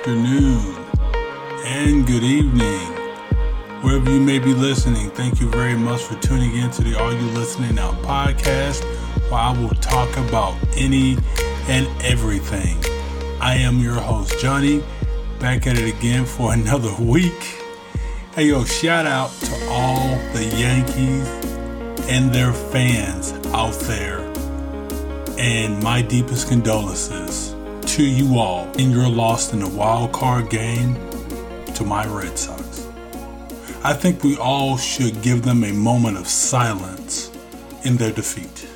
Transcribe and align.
afternoon, 0.00 0.74
and 1.62 2.06
good 2.06 2.22
evening. 2.22 2.80
Wherever 3.82 4.10
you 4.10 4.18
may 4.18 4.38
be 4.38 4.54
listening, 4.54 5.10
thank 5.10 5.42
you 5.42 5.50
very 5.50 5.76
much 5.76 6.00
for 6.00 6.14
tuning 6.22 6.56
in 6.56 6.70
to 6.70 6.82
the 6.82 6.98
Are 6.98 7.12
You 7.12 7.26
Listening 7.32 7.74
Now 7.74 7.92
podcast, 8.00 8.82
where 9.30 9.40
I 9.40 9.52
will 9.52 9.74
talk 9.74 10.08
about 10.16 10.56
any 10.74 11.18
and 11.68 11.86
everything. 12.02 12.82
I 13.42 13.56
am 13.56 13.78
your 13.78 14.00
host, 14.00 14.38
Johnny, 14.38 14.82
back 15.38 15.66
at 15.66 15.76
it 15.76 15.94
again 15.94 16.24
for 16.24 16.54
another 16.54 16.94
week. 16.98 17.60
Hey, 18.34 18.46
yo, 18.46 18.64
shout 18.64 19.04
out 19.04 19.30
to 19.32 19.68
all 19.68 20.16
the 20.32 20.46
Yankees 20.56 21.28
and 22.08 22.32
their 22.32 22.54
fans 22.54 23.32
out 23.48 23.78
there, 23.80 24.20
and 25.38 25.82
my 25.82 26.00
deepest 26.00 26.48
condolences 26.48 27.54
to 27.90 28.04
you 28.04 28.38
all 28.38 28.70
in 28.74 28.92
your 28.92 29.08
loss 29.08 29.52
in 29.52 29.58
the 29.58 29.68
wild 29.68 30.12
card 30.12 30.48
game 30.48 30.94
to 31.74 31.82
my 31.82 32.06
Red 32.06 32.38
Sox. 32.38 32.86
I 33.82 33.94
think 33.94 34.22
we 34.22 34.36
all 34.36 34.76
should 34.78 35.20
give 35.22 35.42
them 35.42 35.64
a 35.64 35.72
moment 35.72 36.16
of 36.16 36.28
silence 36.28 37.32
in 37.84 37.96
their 37.96 38.12
defeat. 38.12 38.68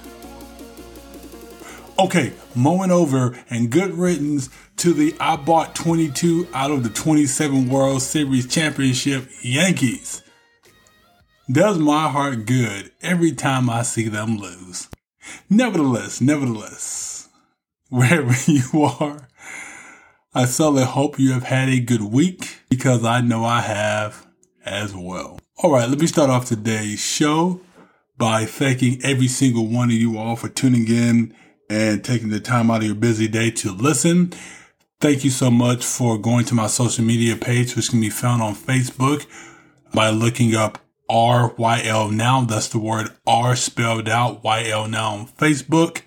Okay, 1.96 2.32
moment 2.56 2.90
over 2.90 3.38
and 3.50 3.70
good 3.70 3.94
riddance 3.94 4.48
to 4.78 4.92
the 4.92 5.14
I 5.20 5.36
bought 5.36 5.76
22 5.76 6.48
out 6.52 6.72
of 6.72 6.82
the 6.82 6.90
27 6.90 7.68
World 7.68 8.02
Series 8.02 8.48
Championship 8.48 9.28
Yankees. 9.42 10.22
Does 11.48 11.78
my 11.78 12.08
heart 12.08 12.46
good 12.46 12.90
every 13.00 13.30
time 13.30 13.70
I 13.70 13.82
see 13.82 14.08
them 14.08 14.38
lose. 14.38 14.88
Nevertheless, 15.48 16.20
nevertheless, 16.20 17.13
wherever 17.94 18.34
you 18.50 18.82
are. 18.82 19.28
I 20.34 20.46
certainly 20.46 20.84
hope 20.84 21.18
you 21.18 21.32
have 21.32 21.44
had 21.44 21.68
a 21.68 21.78
good 21.78 22.02
week 22.02 22.58
because 22.68 23.04
I 23.04 23.20
know 23.20 23.44
I 23.44 23.60
have 23.60 24.26
as 24.64 24.94
well. 24.94 25.38
All 25.62 25.72
right, 25.72 25.88
let 25.88 26.00
me 26.00 26.08
start 26.08 26.28
off 26.28 26.46
today's 26.46 26.98
show 26.98 27.60
by 28.18 28.44
thanking 28.44 29.00
every 29.04 29.28
single 29.28 29.68
one 29.68 29.90
of 29.90 29.94
you 29.94 30.18
all 30.18 30.34
for 30.34 30.48
tuning 30.48 30.88
in 30.88 31.34
and 31.70 32.04
taking 32.04 32.30
the 32.30 32.40
time 32.40 32.70
out 32.70 32.78
of 32.78 32.86
your 32.86 32.96
busy 32.96 33.28
day 33.28 33.52
to 33.52 33.70
listen. 33.70 34.32
Thank 35.00 35.22
you 35.22 35.30
so 35.30 35.50
much 35.50 35.84
for 35.84 36.18
going 36.18 36.44
to 36.46 36.54
my 36.54 36.66
social 36.66 37.04
media 37.04 37.36
page, 37.36 37.76
which 37.76 37.90
can 37.90 38.00
be 38.00 38.10
found 38.10 38.42
on 38.42 38.56
Facebook 38.56 39.26
by 39.94 40.10
looking 40.10 40.56
up 40.56 40.78
RYL 41.08 42.10
Now. 42.10 42.40
That's 42.44 42.68
the 42.68 42.78
word 42.80 43.10
R 43.24 43.54
spelled 43.54 44.08
out, 44.08 44.42
YL 44.42 44.90
Now 44.90 45.14
on 45.14 45.26
Facebook. 45.28 46.02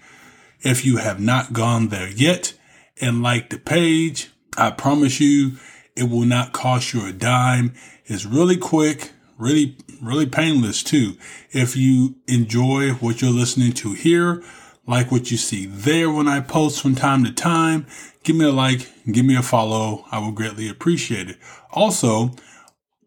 If 0.67 0.83
you 0.83 0.97
have 0.97 1.21
not 1.21 1.53
gone 1.53 1.87
there 1.87 2.09
yet 2.09 2.53
and 2.99 3.23
liked 3.23 3.51
the 3.51 3.57
page, 3.57 4.31
I 4.57 4.71
promise 4.71 5.21
you 5.21 5.53
it 5.95 6.09
will 6.09 6.25
not 6.25 6.51
cost 6.51 6.93
you 6.93 7.05
a 7.05 7.13
dime. 7.13 7.73
It's 8.05 8.25
really 8.25 8.57
quick, 8.57 9.13
really, 9.37 9.77
really 10.01 10.25
painless 10.25 10.83
too. 10.83 11.13
If 11.51 11.77
you 11.77 12.17
enjoy 12.27 12.89
what 12.95 13.21
you're 13.21 13.31
listening 13.31 13.71
to 13.75 13.93
here, 13.93 14.43
like 14.85 15.09
what 15.09 15.31
you 15.31 15.37
see 15.37 15.67
there 15.67 16.11
when 16.11 16.27
I 16.27 16.41
post 16.41 16.81
from 16.81 16.95
time 16.95 17.23
to 17.23 17.31
time, 17.31 17.87
give 18.23 18.35
me 18.35 18.43
a 18.43 18.51
like, 18.51 18.91
give 19.09 19.25
me 19.25 19.37
a 19.37 19.41
follow. 19.41 20.03
I 20.11 20.19
will 20.19 20.33
greatly 20.33 20.67
appreciate 20.67 21.29
it. 21.29 21.37
Also, 21.71 22.31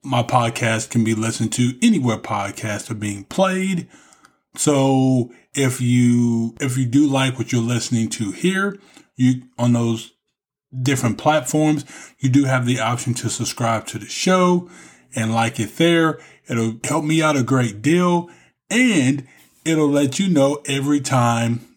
my 0.02 0.22
podcast 0.22 0.89
can 0.89 1.05
be 1.05 1.14
listened 1.14 1.52
to 1.52 1.78
anywhere 1.83 2.17
podcasts 2.17 2.91
are 2.91 2.95
being 2.95 3.24
played. 3.24 3.86
So 4.56 5.33
if 5.55 5.80
you 5.80 6.55
if 6.61 6.77
you 6.77 6.86
do 6.86 7.06
like 7.06 7.38
what 7.38 7.52
you're 7.52 7.62
listening 7.62 8.08
to 8.11 8.33
here, 8.33 8.78
you 9.16 9.42
on 9.58 9.72
those 9.72 10.12
different 10.83 11.18
platforms, 11.18 11.84
you 12.18 12.28
do 12.28 12.44
have 12.44 12.66
the 12.66 12.80
option 12.80 13.14
to 13.14 13.30
subscribe 13.30 13.86
to 13.86 13.98
the 13.98 14.06
show 14.06 14.68
and 15.14 15.34
like 15.34 15.58
it 15.58 15.77
there. 15.77 16.18
It'll 16.48 16.78
help 16.84 17.05
me 17.05 17.22
out 17.22 17.36
a 17.36 17.42
great 17.42 17.83
deal 17.83 18.28
and 18.70 19.27
it'll 19.64 19.89
let 19.89 20.18
you 20.18 20.28
know 20.28 20.62
every 20.66 21.00
time 21.00 21.77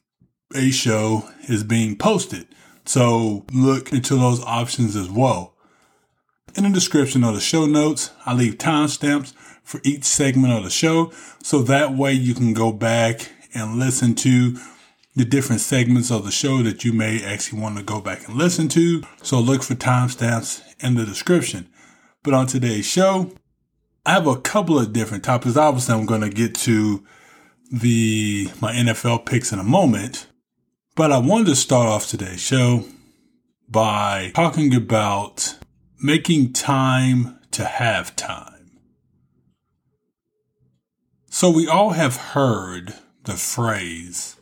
a 0.55 0.71
show 0.71 1.29
is 1.47 1.63
being 1.63 1.97
posted. 1.97 2.47
So 2.85 3.45
look 3.51 3.91
into 3.91 4.15
those 4.15 4.43
options 4.43 4.95
as 4.95 5.09
well. 5.09 5.52
In 6.55 6.63
the 6.63 6.69
description 6.69 7.23
of 7.23 7.33
the 7.33 7.41
show 7.41 7.65
notes, 7.65 8.11
I 8.27 8.33
leave 8.33 8.59
timestamps 8.59 9.33
for 9.63 9.81
each 9.83 10.03
segment 10.03 10.53
of 10.53 10.63
the 10.63 10.69
show. 10.69 11.11
So 11.41 11.63
that 11.63 11.95
way 11.95 12.13
you 12.13 12.35
can 12.35 12.53
go 12.53 12.71
back 12.71 13.31
and 13.55 13.79
listen 13.79 14.13
to 14.15 14.57
the 15.15 15.25
different 15.25 15.61
segments 15.61 16.11
of 16.11 16.25
the 16.25 16.31
show 16.31 16.61
that 16.61 16.83
you 16.83 16.93
may 16.93 17.23
actually 17.23 17.59
want 17.59 17.77
to 17.77 17.83
go 17.83 17.99
back 18.01 18.27
and 18.27 18.37
listen 18.37 18.67
to. 18.69 19.01
So 19.23 19.39
look 19.39 19.63
for 19.63 19.73
timestamps 19.73 20.61
in 20.79 20.93
the 20.93 21.05
description. 21.05 21.69
But 22.21 22.35
on 22.35 22.45
today's 22.45 22.85
show, 22.85 23.31
I 24.05 24.11
have 24.13 24.27
a 24.27 24.39
couple 24.39 24.77
of 24.77 24.93
different 24.93 25.23
topics. 25.23 25.57
Obviously, 25.57 25.95
I'm 25.95 26.05
going 26.05 26.21
to 26.21 26.29
get 26.29 26.53
to 26.55 27.03
the 27.71 28.49
my 28.61 28.73
NFL 28.73 29.25
picks 29.25 29.51
in 29.51 29.57
a 29.57 29.63
moment, 29.63 30.27
but 30.95 31.11
I 31.11 31.17
wanted 31.17 31.47
to 31.47 31.55
start 31.55 31.87
off 31.87 32.05
today's 32.05 32.41
show 32.41 32.85
by 33.67 34.31
talking 34.35 34.75
about 34.75 35.57
making 36.03 36.51
time 36.51 37.39
to 37.49 37.63
have 37.63 38.13
time. 38.17 38.79
So 41.29 41.49
we 41.49 41.65
all 41.65 41.91
have 41.91 42.17
heard 42.17 42.95
the 43.23 43.37
phrase, 43.37 44.35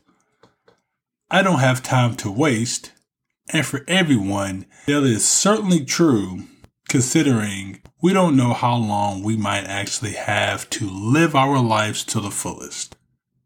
I 1.30 1.44
don't 1.44 1.60
have 1.60 1.84
time 1.84 2.16
to 2.18 2.32
waste. 2.32 2.92
And 3.54 3.66
for 3.66 3.82
everyone, 3.88 4.66
that 4.88 5.04
is 5.04 5.26
certainly 5.26 5.86
true 5.86 6.46
considering 6.90 7.82
we 8.02 8.12
don't 8.12 8.36
know 8.36 8.54
how 8.54 8.76
long 8.76 9.22
we 9.22 9.38
might 9.38 9.66
actually 9.66 10.14
have 10.14 10.70
to 10.72 10.90
live 10.90 11.36
our 11.36 11.60
lives 11.60 12.04
to 12.06 12.20
the 12.20 12.32
fullest. 12.32 12.96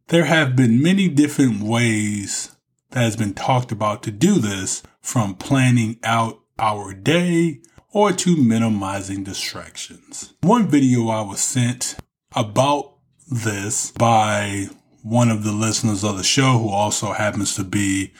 There 0.07 0.25
have 0.25 0.55
been 0.55 0.81
many 0.81 1.09
different 1.09 1.61
ways 1.61 2.55
that 2.91 3.01
has 3.01 3.17
been 3.17 3.33
talked 3.33 3.71
about 3.71 4.03
to 4.03 4.11
do 4.11 4.35
this 4.35 4.83
from 5.01 5.35
planning 5.35 5.99
out 6.03 6.39
our 6.57 6.93
day 6.93 7.59
or 7.95 8.11
to 8.11 8.35
minimizing 8.35 9.23
distractions. 9.23 10.33
One 10.41 10.67
video 10.67 11.07
I 11.07 11.21
was 11.21 11.39
sent 11.39 11.95
about 12.35 12.97
this 13.31 13.91
by 13.91 14.67
one 15.01 15.31
of 15.31 15.45
the 15.45 15.53
listeners 15.53 16.03
of 16.03 16.17
the 16.17 16.23
show 16.23 16.57
who 16.59 16.67
also 16.67 17.13
happens 17.13 17.55
to 17.55 17.63
be 17.63 18.11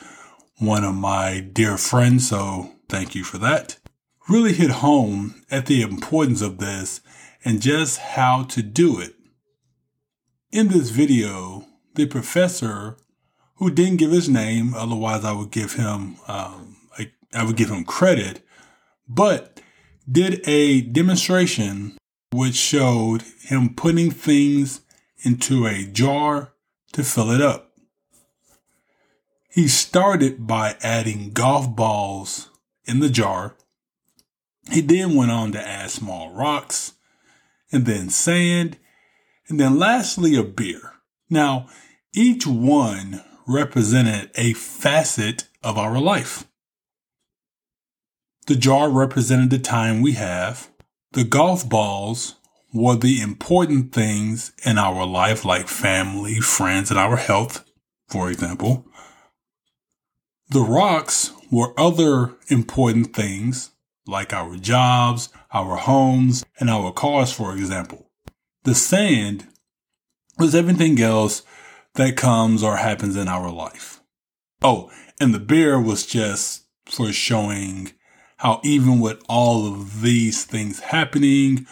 one 0.56 0.82
of 0.82 0.94
my 0.94 1.40
dear 1.40 1.76
friends. 1.76 2.26
So 2.26 2.72
thank 2.88 3.14
you 3.14 3.22
for 3.22 3.36
that. 3.36 3.76
Really 4.30 4.54
hit 4.54 4.70
home 4.70 5.42
at 5.50 5.66
the 5.66 5.82
importance 5.82 6.40
of 6.40 6.56
this 6.56 7.02
and 7.44 7.60
just 7.60 7.98
how 7.98 8.44
to 8.44 8.62
do 8.62 8.98
it. 8.98 9.14
In 10.52 10.68
this 10.68 10.88
video, 10.88 11.66
the 11.96 12.06
professor 12.06 12.96
who 13.56 13.70
didn't 13.70 13.98
give 13.98 14.10
his 14.10 14.26
name, 14.26 14.72
otherwise 14.72 15.22
I 15.22 15.32
would 15.32 15.50
give 15.50 15.74
him, 15.74 16.16
um, 16.28 16.78
I, 16.98 17.12
I 17.34 17.44
would 17.44 17.56
give 17.56 17.68
him 17.68 17.84
credit, 17.84 18.40
but 19.06 19.55
did 20.10 20.46
a 20.46 20.80
demonstration 20.82 21.96
which 22.32 22.54
showed 22.54 23.22
him 23.40 23.74
putting 23.74 24.10
things 24.10 24.80
into 25.22 25.66
a 25.66 25.84
jar 25.84 26.52
to 26.92 27.02
fill 27.02 27.30
it 27.30 27.40
up. 27.40 27.72
He 29.48 29.68
started 29.68 30.46
by 30.46 30.76
adding 30.82 31.30
golf 31.30 31.74
balls 31.74 32.50
in 32.84 33.00
the 33.00 33.08
jar. 33.08 33.56
He 34.70 34.80
then 34.80 35.14
went 35.14 35.30
on 35.30 35.52
to 35.52 35.66
add 35.66 35.90
small 35.90 36.30
rocks 36.32 36.92
and 37.72 37.86
then 37.86 38.10
sand 38.10 38.76
and 39.48 39.58
then 39.58 39.78
lastly 39.78 40.36
a 40.36 40.42
beer. 40.42 40.92
Now, 41.30 41.68
each 42.12 42.46
one 42.46 43.24
represented 43.46 44.30
a 44.34 44.52
facet 44.52 45.48
of 45.62 45.78
our 45.78 46.00
life. 46.00 46.46
The 48.46 48.54
jar 48.54 48.88
represented 48.88 49.50
the 49.50 49.58
time 49.58 50.02
we 50.02 50.12
have. 50.12 50.70
The 51.12 51.24
golf 51.24 51.68
balls 51.68 52.36
were 52.72 52.94
the 52.94 53.20
important 53.20 53.92
things 53.92 54.52
in 54.64 54.78
our 54.78 55.04
life, 55.04 55.44
like 55.44 55.66
family, 55.66 56.38
friends, 56.40 56.90
and 56.90 57.00
our 57.00 57.16
health, 57.16 57.64
for 58.08 58.30
example. 58.30 58.86
The 60.50 60.60
rocks 60.60 61.32
were 61.50 61.74
other 61.76 62.36
important 62.48 63.16
things, 63.16 63.72
like 64.06 64.32
our 64.32 64.56
jobs, 64.56 65.28
our 65.52 65.76
homes, 65.76 66.44
and 66.60 66.70
our 66.70 66.92
cars, 66.92 67.32
for 67.32 67.52
example. 67.52 68.10
The 68.62 68.76
sand 68.76 69.48
was 70.38 70.54
everything 70.54 71.00
else 71.00 71.42
that 71.94 72.16
comes 72.16 72.62
or 72.62 72.76
happens 72.76 73.16
in 73.16 73.26
our 73.26 73.50
life. 73.50 74.00
Oh, 74.62 74.90
and 75.18 75.34
the 75.34 75.40
beer 75.40 75.80
was 75.80 76.06
just 76.06 76.62
for 76.84 77.10
showing 77.12 77.92
how 78.36 78.60
even 78.62 79.00
with 79.00 79.22
all 79.28 79.66
of 79.66 80.02
these 80.02 80.44
things 80.44 80.80
happening, 80.80 81.66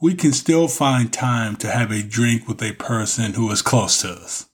we 0.00 0.14
can 0.14 0.32
still 0.32 0.66
find 0.66 1.12
time 1.12 1.56
to 1.56 1.70
have 1.70 1.90
a 1.90 2.02
drink 2.02 2.48
with 2.48 2.62
a 2.62 2.72
person 2.74 3.34
who 3.34 3.50
is 3.50 3.62
close 3.62 4.00
to 4.02 4.08
us. 4.08 4.48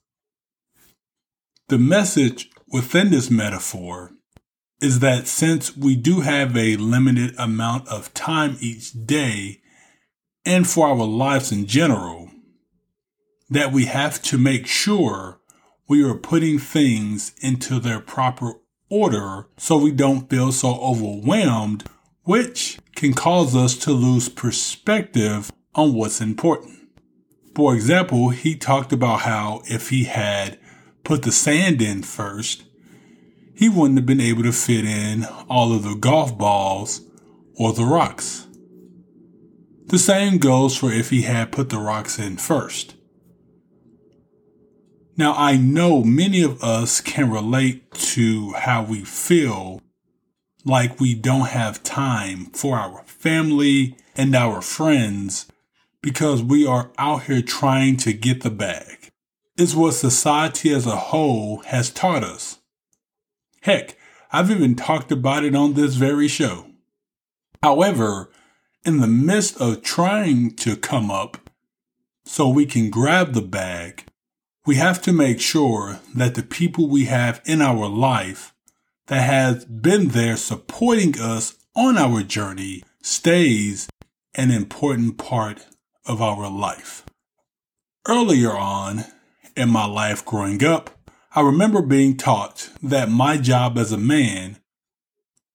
The 1.69 1.79
message 1.79 2.51
within 2.71 3.11
this 3.11 3.31
metaphor 3.31 4.13
is 4.81 5.01
that 5.01 5.27
since 5.27 5.77
we 5.77 5.97
do 5.97 6.21
have 6.21 6.57
a 6.57 6.77
limited 6.77 7.35
amount 7.39 7.89
of 7.89 8.13
time 8.15 8.57
each 8.61 8.93
day 9.07 9.61
and 10.45 10.69
for 10.69 10.89
our 10.89 11.05
lives 11.05 11.51
in 11.51 11.67
general, 11.67 12.31
that 13.51 13.73
we 13.73 13.87
have 13.87 14.21
to 14.23 14.39
make 14.39 14.67
sure 14.67 15.41
we 15.89 16.05
are 16.05 16.15
putting 16.15 16.59
things 16.59 17.33
into 17.41 17.81
their 17.81 18.01
proper 18.01 18.55
order 18.91 19.47
so 19.57 19.77
we 19.77 19.91
don't 19.91 20.31
feel 20.31 20.53
so 20.53 20.75
overwhelmed, 20.81 21.85
which 22.25 22.79
can 22.95 23.15
cause 23.15 23.55
us 23.55 23.77
to 23.77 23.93
lose 23.93 24.29
perspective 24.29 25.53
on 25.75 25.95
what's 25.95 26.21
important. 26.21 26.79
For 27.55 27.75
example, 27.75 28.31
he 28.31 28.55
talked 28.57 28.93
about 28.93 29.21
how 29.21 29.63
if 29.67 29.91
he 29.91 30.05
had 30.05 30.59
put 31.05 31.23
the 31.23 31.33
sand 31.33 31.83
in 31.83 32.03
first, 32.03 32.65
he 33.55 33.69
wouldn't 33.69 33.99
have 33.99 34.07
been 34.07 34.21
able 34.21 34.45
to 34.45 34.53
fit 34.53 34.85
in 34.85 35.25
all 35.49 35.73
of 35.73 35.83
the 35.83 35.95
golf 35.95 36.39
balls 36.39 37.01
or 37.57 37.73
the 37.73 37.85
rocks. 37.85 38.47
The 39.87 39.99
same 39.99 40.39
goes 40.39 40.77
for 40.77 40.93
if 40.93 41.11
he 41.11 41.23
had 41.23 41.51
put 41.51 41.71
the 41.71 41.79
rocks 41.79 42.19
in 42.19 42.37
first. 42.37 42.95
Now, 45.19 45.35
I 45.37 45.57
know 45.57 46.05
many 46.05 46.43
of 46.43 46.63
us 46.63 47.01
can 47.01 47.29
relate 47.29 47.91
to 47.91 48.53
how 48.53 48.85
we 48.85 49.01
feel 49.03 49.83
like 50.65 51.01
we 51.01 51.17
don't 51.17 51.49
have 51.49 51.83
time 51.83 52.47
for 52.53 52.79
our 52.79 53.03
family 53.03 53.97
and 54.15 54.37
our 54.37 54.63
friends 54.63 55.47
because 56.01 56.41
we 56.41 56.65
are 56.65 56.93
out 56.99 57.25
here 57.25 57.43
trying 57.43 57.97
to 57.97 58.13
get 58.13 58.43
the 58.43 58.51
bag. 58.51 59.11
It's 59.57 59.75
what 59.75 59.95
society 59.95 60.73
as 60.73 60.87
a 60.87 60.95
whole 60.95 61.63
has 61.67 61.91
taught 61.91 62.23
us. 62.23 62.61
Heck, 63.63 63.97
I've 64.31 64.53
even 64.53 64.77
talked 64.77 65.11
about 65.11 65.45
it 65.45 65.57
on 65.57 65.75
this 65.75 65.97
very 65.97 66.29
show. 66.29 66.67
However, 67.61 68.31
in 68.85 69.01
the 69.01 69.09
midst 69.09 69.61
of 69.61 69.83
trying 69.83 70.55
to 70.59 70.77
come 70.77 71.11
up 71.11 71.51
so 72.25 72.49
we 72.49 72.67
can 72.67 72.89
grab 72.89 73.33
the 73.33 73.43
bag, 73.43 74.05
we 74.69 74.75
have 74.75 75.01
to 75.01 75.15
make 75.15 75.41
sure 75.41 75.99
that 76.15 76.35
the 76.35 76.43
people 76.43 76.89
we 76.89 77.07
have 77.07 77.41
in 77.47 77.63
our 77.63 77.89
life 77.89 78.55
that 79.07 79.23
has 79.23 79.65
been 79.65 80.09
there 80.09 80.37
supporting 80.37 81.19
us 81.19 81.57
on 81.75 81.97
our 81.97 82.23
journey 82.23 82.83
stays 83.01 83.89
an 84.35 84.51
important 84.51 85.17
part 85.17 85.67
of 86.05 86.21
our 86.21 86.51
life. 86.51 87.07
Earlier 88.07 88.53
on 88.53 89.07
in 89.57 89.71
my 89.71 89.87
life 89.87 90.23
growing 90.23 90.63
up, 90.63 90.91
I 91.35 91.41
remember 91.41 91.81
being 91.81 92.19
taught 92.19 92.69
that 92.83 93.09
my 93.09 93.39
job 93.39 93.79
as 93.79 93.91
a 93.91 93.97
man 93.97 94.59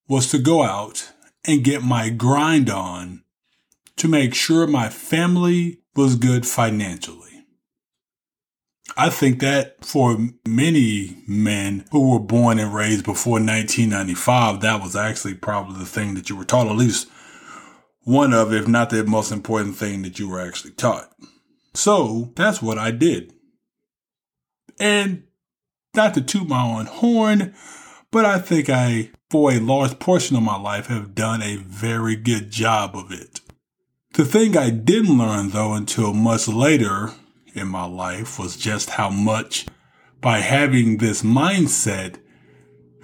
was 0.07 0.31
to 0.31 0.39
go 0.39 0.63
out 0.63 1.11
and 1.45 1.63
get 1.63 1.83
my 1.83 2.09
grind 2.09 2.67
on 2.67 3.21
to 3.97 4.07
make 4.07 4.33
sure 4.33 4.65
my 4.65 4.89
family 4.89 5.81
was 5.95 6.15
good 6.15 6.47
financially. 6.47 7.32
I 8.95 9.09
think 9.09 9.39
that 9.39 9.83
for 9.83 10.17
many 10.47 11.17
men 11.27 11.85
who 11.91 12.11
were 12.11 12.19
born 12.19 12.59
and 12.59 12.73
raised 12.73 13.05
before 13.05 13.33
1995, 13.33 14.61
that 14.61 14.81
was 14.81 14.95
actually 14.95 15.33
probably 15.33 15.79
the 15.79 15.85
thing 15.85 16.13
that 16.13 16.29
you 16.29 16.35
were 16.35 16.45
taught, 16.45 16.67
at 16.67 16.75
least 16.75 17.09
one 18.03 18.33
of, 18.33 18.53
if 18.53 18.67
not 18.67 18.89
the 18.89 19.03
most 19.03 19.31
important 19.31 19.75
thing 19.75 20.03
that 20.03 20.19
you 20.19 20.29
were 20.29 20.41
actually 20.41 20.71
taught. 20.71 21.11
So 21.73 22.31
that's 22.35 22.61
what 22.61 22.77
I 22.77 22.91
did. 22.91 23.33
And 24.79 25.23
not 25.95 26.13
to 26.13 26.21
toot 26.21 26.47
my 26.47 26.63
own 26.63 26.85
horn, 26.85 27.55
but 28.11 28.25
I 28.25 28.39
think 28.39 28.69
I, 28.69 29.11
for 29.29 29.51
a 29.51 29.59
large 29.59 29.97
portion 29.99 30.35
of 30.35 30.43
my 30.43 30.59
life, 30.59 30.87
have 30.87 31.15
done 31.15 31.41
a 31.41 31.55
very 31.55 32.15
good 32.15 32.51
job 32.51 32.95
of 32.95 33.11
it. 33.11 33.39
The 34.13 34.25
thing 34.25 34.55
I 34.55 34.69
didn't 34.69 35.17
learn 35.17 35.49
though 35.49 35.73
until 35.73 36.13
much 36.13 36.47
later 36.47 37.11
in 37.53 37.67
my 37.67 37.85
life 37.85 38.39
was 38.39 38.57
just 38.57 38.91
how 38.91 39.09
much 39.09 39.65
by 40.21 40.39
having 40.39 40.97
this 40.97 41.21
mindset 41.21 42.15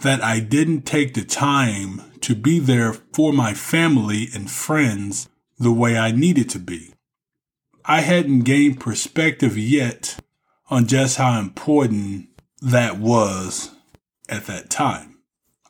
that 0.01 0.23
I 0.23 0.39
didn't 0.39 0.83
take 0.83 1.13
the 1.13 1.25
time 1.25 2.01
to 2.21 2.35
be 2.35 2.59
there 2.59 2.93
for 2.93 3.33
my 3.33 3.53
family 3.53 4.27
and 4.33 4.49
friends 4.49 5.29
the 5.57 5.71
way 5.71 5.97
I 5.97 6.11
needed 6.11 6.49
to 6.51 6.59
be. 6.59 6.93
I 7.85 8.01
hadn't 8.01 8.41
gained 8.41 8.79
perspective 8.79 9.57
yet 9.57 10.19
on 10.69 10.87
just 10.87 11.17
how 11.17 11.39
important 11.39 12.29
that 12.61 12.97
was 12.97 13.71
at 14.29 14.45
that 14.45 14.69
time. 14.69 15.17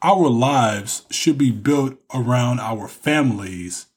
Our 0.01 0.29
lives 0.29 1.05
should 1.09 1.37
be 1.37 1.51
built 1.51 1.97
around 2.13 2.59
our 2.59 2.87
families, 2.87 3.87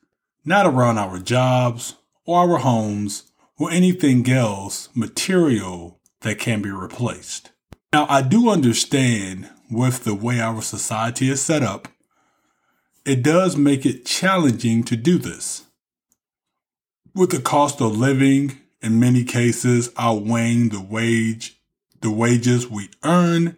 not 0.44 0.66
around 0.66 0.98
our 0.98 1.18
jobs 1.18 1.96
or 2.24 2.38
our 2.38 2.58
homes 2.58 3.31
or 3.62 3.70
anything 3.70 4.28
else 4.28 4.88
material 4.92 6.00
that 6.22 6.36
can 6.36 6.60
be 6.60 6.70
replaced. 6.70 7.52
Now, 7.92 8.06
I 8.08 8.20
do 8.20 8.50
understand 8.50 9.48
with 9.70 10.02
the 10.02 10.16
way 10.16 10.40
our 10.40 10.62
society 10.62 11.28
is 11.28 11.40
set 11.40 11.62
up, 11.62 11.86
it 13.04 13.22
does 13.22 13.56
make 13.56 13.86
it 13.86 14.04
challenging 14.04 14.82
to 14.82 14.96
do 14.96 15.16
this. 15.16 15.66
With 17.14 17.30
the 17.30 17.40
cost 17.40 17.80
of 17.80 17.96
living 17.96 18.58
in 18.80 18.98
many 18.98 19.22
cases 19.22 19.90
outweighing 19.96 20.70
the 20.70 20.80
wage, 20.80 21.56
the 22.00 22.10
wages 22.10 22.68
we 22.68 22.88
earn, 23.04 23.56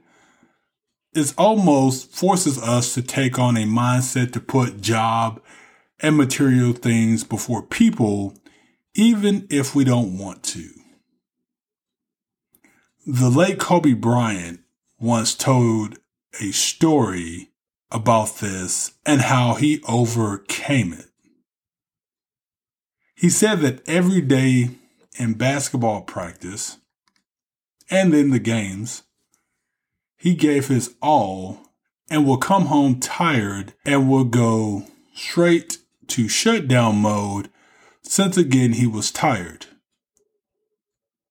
it 1.14 1.32
almost 1.38 2.14
forces 2.14 2.58
us 2.58 2.92
to 2.92 3.00
take 3.00 3.38
on 3.38 3.56
a 3.56 3.64
mindset 3.64 4.34
to 4.34 4.40
put 4.40 4.82
job 4.82 5.40
and 6.00 6.14
material 6.14 6.74
things 6.74 7.24
before 7.24 7.62
people 7.62 8.34
even 8.94 9.46
if 9.50 9.74
we 9.74 9.84
don't 9.84 10.18
want 10.18 10.42
to. 10.42 10.68
The 13.06 13.28
late 13.28 13.58
Kobe 13.58 13.92
Bryant 13.92 14.60
once 14.98 15.34
told 15.34 15.98
a 16.40 16.52
story 16.52 17.50
about 17.90 18.38
this 18.38 18.92
and 19.04 19.20
how 19.20 19.54
he 19.54 19.82
overcame 19.86 20.92
it. 20.92 21.06
He 23.14 23.30
said 23.30 23.60
that 23.60 23.86
every 23.88 24.20
day 24.20 24.70
in 25.18 25.34
basketball 25.34 26.02
practice 26.02 26.78
and 27.90 28.14
in 28.14 28.30
the 28.30 28.38
games, 28.38 29.02
he 30.16 30.34
gave 30.34 30.68
his 30.68 30.94
all 31.02 31.60
and 32.10 32.26
will 32.26 32.38
come 32.38 32.66
home 32.66 33.00
tired 33.00 33.74
and 33.84 34.08
will 34.08 34.24
go 34.24 34.84
straight 35.14 35.78
to 36.08 36.28
shutdown 36.28 36.96
mode 36.96 37.48
since 38.04 38.36
again 38.36 38.74
he 38.74 38.86
was 38.86 39.10
tired. 39.10 39.66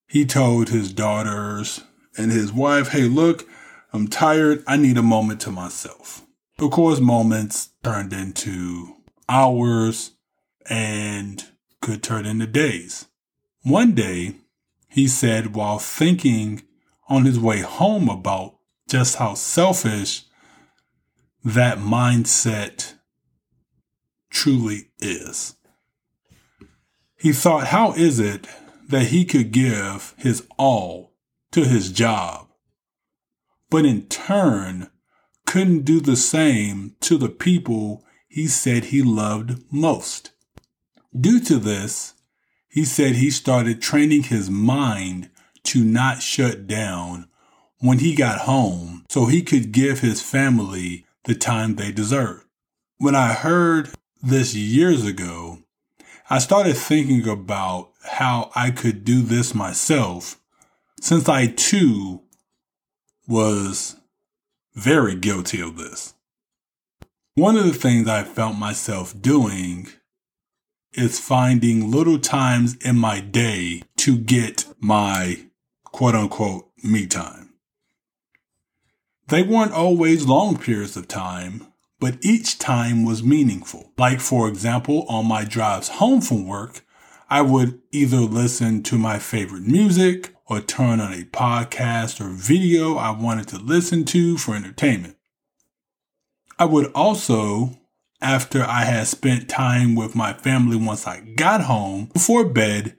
He 0.08 0.26
told 0.26 0.70
his 0.70 0.94
daughters 0.94 1.82
and 2.18 2.32
his 2.32 2.52
wife, 2.52 2.90
Hey, 2.90 3.04
look, 3.04 3.48
I'm 3.92 4.08
tired. 4.08 4.64
I 4.68 4.78
need 4.78 4.98
a 4.98 5.04
moment 5.04 5.42
to 5.42 5.52
myself. 5.52 6.24
Of 6.60 6.72
course, 6.72 7.00
moments 7.00 7.70
turned 7.84 8.14
into 8.14 8.96
hours 9.28 10.12
and 10.70 11.44
could 11.82 12.04
turn 12.04 12.26
into 12.26 12.48
days. 12.48 13.08
One 13.64 13.94
day, 13.94 14.36
he 14.88 15.08
said 15.08 15.56
while 15.56 15.80
thinking 15.80 16.64
on 17.10 17.26
his 17.26 17.40
way 17.40 17.62
home 17.62 18.10
about 18.10 18.58
just 18.88 19.16
how 19.16 19.34
selfish 19.34 20.24
that 21.44 21.80
mindset 21.80 22.94
truly 24.30 24.90
is. 25.00 25.56
He 27.24 27.32
thought, 27.32 27.68
how 27.68 27.94
is 27.94 28.20
it 28.20 28.48
that 28.90 29.06
he 29.06 29.24
could 29.24 29.54
give 29.54 30.14
his 30.18 30.46
all 30.58 31.14
to 31.54 31.64
his 31.64 31.90
job, 31.90 32.50
but 33.70 33.86
in 33.86 34.08
turn 34.08 34.90
couldn't 35.46 35.86
do 35.86 36.02
the 36.02 36.18
same 36.18 36.98
to 37.00 37.18
the 37.18 37.30
people 37.30 38.04
he 38.28 38.48
said 38.48 38.84
he 38.86 39.02
loved 39.02 39.64
most? 39.72 40.32
Due 41.18 41.40
to 41.40 41.60
this, 41.60 42.16
he 42.68 42.84
said 42.84 43.16
he 43.16 43.32
started 43.32 43.82
training 43.82 44.24
his 44.24 44.50
mind 44.50 45.30
to 45.64 45.82
not 45.82 46.22
shut 46.22 46.68
down 46.68 47.30
when 47.80 48.00
he 48.00 48.16
got 48.16 48.40
home 48.40 49.06
so 49.08 49.28
he 49.28 49.42
could 49.42 49.72
give 49.72 50.02
his 50.02 50.22
family 50.22 51.06
the 51.24 51.36
time 51.36 51.76
they 51.76 51.94
deserved. 51.94 52.44
When 52.98 53.16
I 53.16 53.32
heard 53.32 53.92
this 54.22 54.54
years 54.54 55.06
ago, 55.06 55.63
I 56.34 56.40
started 56.40 56.76
thinking 56.76 57.30
about 57.30 57.92
how 58.02 58.50
I 58.56 58.72
could 58.72 59.06
do 59.06 59.22
this 59.22 59.54
myself 59.54 60.40
since 61.00 61.30
I 61.30 61.46
too 61.46 62.24
was 63.28 63.98
very 64.74 65.14
guilty 65.14 65.62
of 65.62 65.78
this. 65.78 66.16
One 67.36 67.56
of 67.56 67.66
the 67.66 67.72
things 67.72 68.08
I 68.08 68.24
felt 68.24 68.58
myself 68.58 69.14
doing 69.22 69.90
is 70.94 71.20
finding 71.20 71.92
little 71.92 72.18
times 72.18 72.78
in 72.78 72.98
my 72.98 73.20
day 73.20 73.84
to 73.98 74.18
get 74.18 74.66
my 74.80 75.38
quote 75.84 76.16
unquote 76.16 76.68
me 76.84 77.06
time. 77.06 77.54
They 79.28 79.44
weren't 79.44 79.74
always 79.74 80.26
long 80.26 80.58
periods 80.58 80.98
of 80.98 81.08
time, 81.08 81.68
but 82.04 82.18
each 82.20 82.60
time 82.60 83.06
was 83.06 83.24
meaningful. 83.24 83.94
Like, 83.98 84.20
for 84.20 84.50
example, 84.50 85.06
on 85.08 85.26
my 85.26 85.46
drives 85.46 85.88
home 85.88 86.20
from 86.20 86.46
work, 86.46 86.86
I 87.30 87.42
would 87.42 87.80
either 87.94 88.18
listen 88.18 88.84
to 88.84 88.98
my 88.98 89.20
favorite 89.20 89.64
music 89.64 90.36
or 90.46 90.60
turn 90.60 91.00
on 91.00 91.14
a 91.14 91.24
podcast 91.24 92.20
or 92.20 92.28
video 92.28 92.98
I 92.98 93.12
wanted 93.12 93.48
to 93.48 93.58
listen 93.58 94.04
to 94.04 94.38
for 94.38 94.54
entertainment. 94.54 95.16
I 96.60 96.66
would 96.66 96.92
also, 96.92 97.80
after 98.20 98.64
I 98.64 98.84
had 98.84 99.08
spent 99.08 99.48
time 99.48 99.96
with 99.96 100.14
my 100.14 100.34
family 100.34 100.76
once 100.76 101.08
I 101.08 101.22
got 101.38 101.62
home, 101.62 102.10
before 102.12 102.44
bed, 102.44 102.98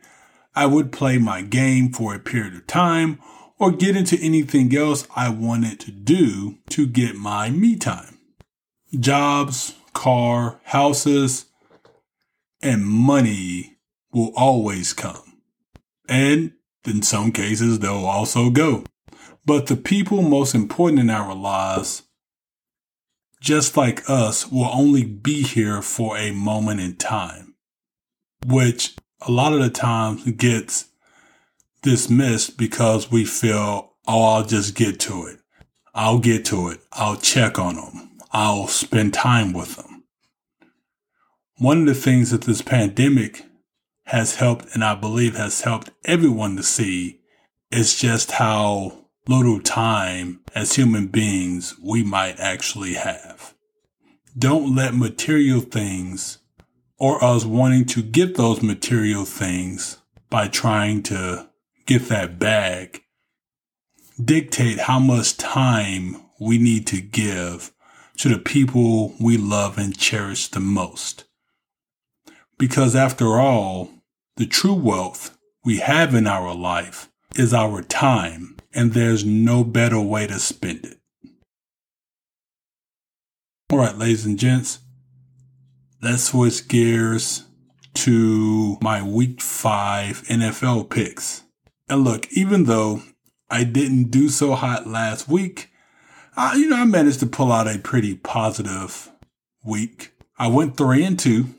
I 0.54 0.64
would 0.64 0.92
play 0.92 1.18
my 1.18 1.42
game 1.42 1.92
for 1.92 2.14
a 2.14 2.18
period 2.18 2.54
of 2.54 2.66
time 2.66 3.18
or 3.58 3.70
get 3.70 3.98
into 3.98 4.16
anything 4.22 4.74
else 4.74 5.06
I 5.14 5.28
wanted 5.28 5.78
to 5.80 5.90
do 5.90 6.56
to 6.70 6.86
get 6.86 7.16
my 7.16 7.50
me 7.50 7.76
time. 7.76 8.13
Jobs, 8.98 9.74
car, 9.92 10.60
houses, 10.64 11.46
and 12.62 12.84
money 12.84 13.76
will 14.12 14.32
always 14.36 14.92
come. 14.92 15.40
And 16.08 16.52
in 16.84 17.02
some 17.02 17.32
cases, 17.32 17.78
they'll 17.78 18.06
also 18.06 18.50
go. 18.50 18.84
But 19.44 19.66
the 19.66 19.76
people 19.76 20.22
most 20.22 20.54
important 20.54 21.00
in 21.00 21.10
our 21.10 21.34
lives, 21.34 22.02
just 23.40 23.76
like 23.76 24.08
us, 24.08 24.50
will 24.50 24.70
only 24.72 25.04
be 25.04 25.42
here 25.42 25.82
for 25.82 26.16
a 26.16 26.32
moment 26.32 26.80
in 26.80 26.96
time, 26.96 27.54
which 28.46 28.94
a 29.20 29.30
lot 29.30 29.52
of 29.52 29.60
the 29.60 29.70
times 29.70 30.24
gets 30.32 30.86
dismissed 31.82 32.56
because 32.56 33.10
we 33.10 33.24
feel, 33.24 33.92
oh, 34.06 34.22
I'll 34.24 34.44
just 34.44 34.74
get 34.74 34.98
to 35.00 35.26
it. 35.26 35.40
I'll 35.94 36.18
get 36.18 36.44
to 36.46 36.68
it. 36.68 36.80
I'll 36.92 37.16
check 37.16 37.58
on 37.58 37.76
them. 37.76 38.13
I'll 38.34 38.66
spend 38.66 39.14
time 39.14 39.52
with 39.52 39.76
them. 39.76 40.02
One 41.58 41.82
of 41.82 41.86
the 41.86 41.94
things 41.94 42.32
that 42.32 42.42
this 42.42 42.62
pandemic 42.62 43.44
has 44.06 44.34
helped, 44.34 44.66
and 44.74 44.82
I 44.82 44.96
believe 44.96 45.36
has 45.36 45.60
helped 45.60 45.92
everyone 46.04 46.56
to 46.56 46.64
see, 46.64 47.20
is 47.70 47.94
just 47.94 48.32
how 48.32 49.06
little 49.28 49.60
time 49.60 50.40
as 50.52 50.74
human 50.74 51.06
beings 51.06 51.76
we 51.80 52.02
might 52.02 52.40
actually 52.40 52.94
have. 52.94 53.54
Don't 54.36 54.74
let 54.74 54.96
material 54.96 55.60
things 55.60 56.38
or 56.98 57.22
us 57.22 57.44
wanting 57.44 57.84
to 57.86 58.02
get 58.02 58.34
those 58.34 58.62
material 58.62 59.24
things 59.24 59.98
by 60.28 60.48
trying 60.48 61.04
to 61.04 61.48
get 61.86 62.08
that 62.08 62.40
bag 62.40 63.00
dictate 64.22 64.80
how 64.80 64.98
much 64.98 65.36
time 65.36 66.16
we 66.40 66.58
need 66.58 66.86
to 66.88 67.00
give 67.00 67.70
to 68.18 68.28
the 68.28 68.38
people 68.38 69.14
we 69.20 69.36
love 69.36 69.78
and 69.78 69.98
cherish 69.98 70.48
the 70.48 70.60
most. 70.60 71.24
Because 72.58 72.94
after 72.94 73.38
all, 73.38 73.90
the 74.36 74.46
true 74.46 74.74
wealth 74.74 75.36
we 75.64 75.78
have 75.78 76.14
in 76.14 76.26
our 76.26 76.54
life 76.54 77.10
is 77.36 77.52
our 77.52 77.82
time, 77.82 78.56
and 78.72 78.92
there's 78.92 79.24
no 79.24 79.64
better 79.64 80.00
way 80.00 80.26
to 80.26 80.38
spend 80.38 80.84
it. 80.84 80.98
All 83.70 83.78
right, 83.78 83.96
ladies 83.96 84.26
and 84.26 84.38
gents, 84.38 84.78
let's 86.02 86.24
switch 86.24 86.68
gears 86.68 87.44
to 87.94 88.76
my 88.80 89.02
week 89.02 89.40
five 89.40 90.22
NFL 90.28 90.90
picks. 90.90 91.42
And 91.88 92.04
look, 92.04 92.30
even 92.32 92.64
though 92.64 93.02
I 93.50 93.64
didn't 93.64 94.10
do 94.10 94.28
so 94.28 94.54
hot 94.54 94.86
last 94.86 95.28
week, 95.28 95.70
I, 96.36 96.56
you 96.56 96.68
know, 96.68 96.76
I 96.76 96.84
managed 96.84 97.20
to 97.20 97.26
pull 97.26 97.52
out 97.52 97.68
a 97.68 97.78
pretty 97.78 98.16
positive 98.16 99.10
week. 99.62 100.12
I 100.36 100.48
went 100.48 100.76
three 100.76 101.04
and 101.04 101.18
two 101.18 101.54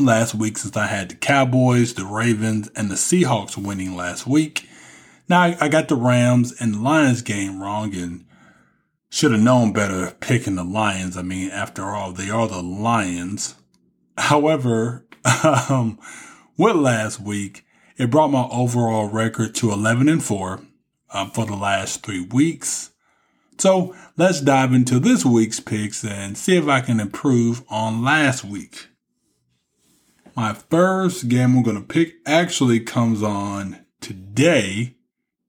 last 0.00 0.34
week 0.34 0.58
since 0.58 0.76
I 0.76 0.86
had 0.86 1.10
the 1.10 1.14
Cowboys, 1.14 1.94
the 1.94 2.04
Ravens, 2.04 2.68
and 2.74 2.90
the 2.90 2.96
Seahawks 2.96 3.56
winning 3.56 3.96
last 3.96 4.26
week. 4.26 4.68
Now 5.28 5.42
I, 5.42 5.56
I 5.60 5.68
got 5.68 5.88
the 5.88 5.96
Rams 5.96 6.52
and 6.60 6.74
the 6.74 6.78
Lions 6.80 7.22
game 7.22 7.62
wrong 7.62 7.94
and 7.94 8.24
should 9.08 9.30
have 9.30 9.40
known 9.40 9.72
better 9.72 10.12
picking 10.18 10.56
the 10.56 10.64
Lions. 10.64 11.16
I 11.16 11.22
mean, 11.22 11.50
after 11.50 11.84
all, 11.84 12.12
they 12.12 12.28
are 12.28 12.48
the 12.48 12.62
Lions. 12.62 13.54
However, 14.18 15.06
um, 15.44 15.98
with 16.56 16.74
last 16.74 17.20
week, 17.20 17.64
it 17.96 18.10
brought 18.10 18.32
my 18.32 18.48
overall 18.50 19.08
record 19.08 19.54
to 19.56 19.70
11 19.70 20.08
and 20.08 20.22
4 20.22 20.60
um, 21.12 21.30
for 21.30 21.46
the 21.46 21.54
last 21.54 22.04
three 22.04 22.20
weeks. 22.20 22.90
So 23.58 23.94
let's 24.16 24.40
dive 24.40 24.72
into 24.72 25.00
this 25.00 25.24
week's 25.24 25.58
picks 25.58 26.04
and 26.04 26.38
see 26.38 26.56
if 26.56 26.68
I 26.68 26.80
can 26.80 27.00
improve 27.00 27.64
on 27.68 28.04
last 28.04 28.44
week. 28.44 28.86
My 30.36 30.54
first 30.54 31.28
game 31.28 31.56
I'm 31.56 31.62
going 31.64 31.76
to 31.76 31.82
pick 31.82 32.14
actually 32.24 32.78
comes 32.78 33.22
on 33.22 33.84
today, 34.00 34.94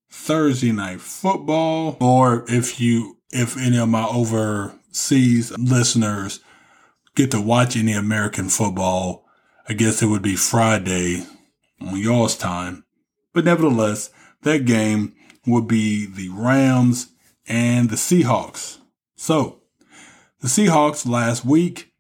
Thursday 0.09 0.71
night 0.71 1.01
football, 1.01 1.97
or 2.01 2.45
if 2.47 2.81
you 2.81 3.17
if 3.31 3.55
any 3.55 3.77
of 3.77 3.89
my 3.89 4.05
overseas 4.07 5.55
listeners 5.59 6.39
get 7.13 7.29
to 7.29 7.39
watch 7.39 7.77
any 7.77 7.93
American 7.93 8.49
football, 8.49 9.27
I 9.67 9.73
guess 9.73 10.01
it 10.01 10.07
would 10.07 10.23
be 10.23 10.35
Friday 10.35 11.27
on 11.79 11.99
y'all's 11.99 12.35
time. 12.35 12.85
But 13.33 13.45
nevertheless, 13.45 14.09
that 14.41 14.65
game 14.65 15.13
would 15.45 15.67
be 15.67 16.07
the 16.07 16.29
Rams 16.29 17.11
and 17.49 17.89
the 17.89 17.95
Seahawks. 17.95 18.77
So 19.15 19.61
the 20.39 20.47
Seahawks 20.47 21.05
last 21.05 21.43
week 21.43 21.91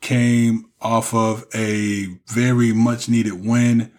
came 0.00 0.66
off 0.80 1.12
of 1.12 1.46
a 1.54 2.06
very 2.26 2.72
much 2.72 3.08
needed 3.08 3.44
win 3.44 3.90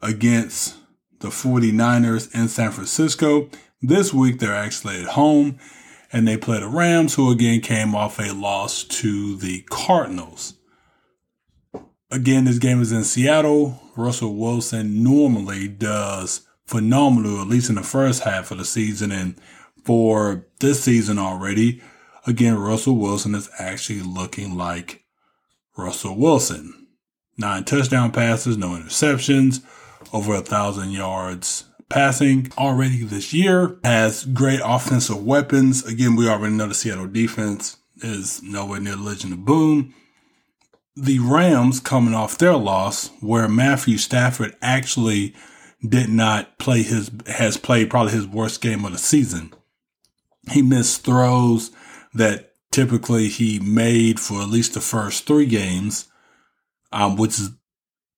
against 0.00 0.76
the 1.20 1.28
49ers 1.28 2.34
in 2.34 2.48
San 2.48 2.70
Francisco. 2.70 3.50
This 3.82 4.14
week 4.14 4.38
they're 4.38 4.54
actually 4.54 5.00
at 5.00 5.10
home 5.10 5.58
and 6.12 6.28
they 6.28 6.36
play 6.36 6.60
the 6.60 6.68
Rams, 6.68 7.14
who 7.14 7.30
again 7.30 7.60
came 7.60 7.94
off 7.94 8.20
a 8.20 8.32
loss 8.32 8.84
to 8.84 9.36
the 9.36 9.62
Cardinals. 9.68 10.54
Again, 12.10 12.44
this 12.44 12.58
game 12.58 12.80
is 12.80 12.92
in 12.92 13.02
Seattle. 13.02 13.80
Russell 13.96 14.36
Wilson 14.36 15.02
normally 15.02 15.66
does 15.66 16.46
phenomenal, 16.66 17.40
at 17.40 17.48
least 17.48 17.68
in 17.68 17.74
the 17.74 17.82
first 17.82 18.22
half 18.22 18.52
of 18.52 18.58
the 18.58 18.64
season. 18.64 19.10
And 19.10 19.34
for 19.84 20.46
this 20.60 20.82
season 20.82 21.18
already, 21.18 21.82
again, 22.26 22.58
Russell 22.58 22.96
Wilson 22.96 23.34
is 23.34 23.50
actually 23.58 24.00
looking 24.00 24.56
like 24.56 25.04
Russell 25.76 26.16
Wilson. 26.16 26.88
Nine 27.36 27.64
touchdown 27.64 28.12
passes, 28.12 28.56
no 28.56 28.68
interceptions, 28.70 29.62
over 30.12 30.34
a 30.34 30.40
thousand 30.40 30.92
yards 30.92 31.64
passing 31.88 32.50
already 32.58 33.04
this 33.04 33.32
year, 33.32 33.78
has 33.84 34.24
great 34.24 34.60
offensive 34.64 35.24
weapons. 35.24 35.84
Again, 35.84 36.16
we 36.16 36.28
already 36.28 36.54
know 36.54 36.66
the 36.66 36.74
Seattle 36.74 37.06
defense 37.06 37.76
is 37.98 38.42
nowhere 38.42 38.80
near 38.80 38.96
the 38.96 39.02
Legion 39.02 39.32
of 39.32 39.44
Boom. 39.44 39.94
The 40.96 41.18
Rams 41.18 41.80
coming 41.80 42.14
off 42.14 42.38
their 42.38 42.56
loss, 42.56 43.10
where 43.20 43.48
Matthew 43.48 43.98
Stafford 43.98 44.56
actually 44.62 45.34
did 45.86 46.08
not 46.08 46.58
play 46.58 46.82
his, 46.82 47.10
has 47.26 47.56
played 47.56 47.90
probably 47.90 48.12
his 48.12 48.26
worst 48.26 48.60
game 48.60 48.84
of 48.84 48.92
the 48.92 48.98
season. 48.98 49.52
He 50.50 50.62
missed 50.62 51.04
throws 51.04 51.70
that 52.12 52.52
typically 52.70 53.28
he 53.28 53.58
made 53.60 54.18
for 54.20 54.42
at 54.42 54.48
least 54.48 54.74
the 54.74 54.80
first 54.80 55.26
three 55.26 55.46
games, 55.46 56.08
um, 56.92 57.16
which 57.16 57.38
is, 57.38 57.50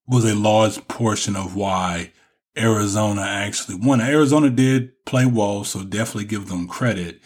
was 0.07 0.25
a 0.25 0.35
large 0.35 0.87
portion 0.89 1.37
of 1.37 1.57
why 1.57 2.13
Arizona 2.57 3.23
actually 3.23 3.77
won. 3.77 4.01
Arizona 4.01 4.51
did 4.51 5.05
play 5.05 5.27
well, 5.27 5.65
so 5.65 5.85
definitely 5.85 6.25
give 6.25 6.49
them 6.49 6.67
credit. 6.67 7.21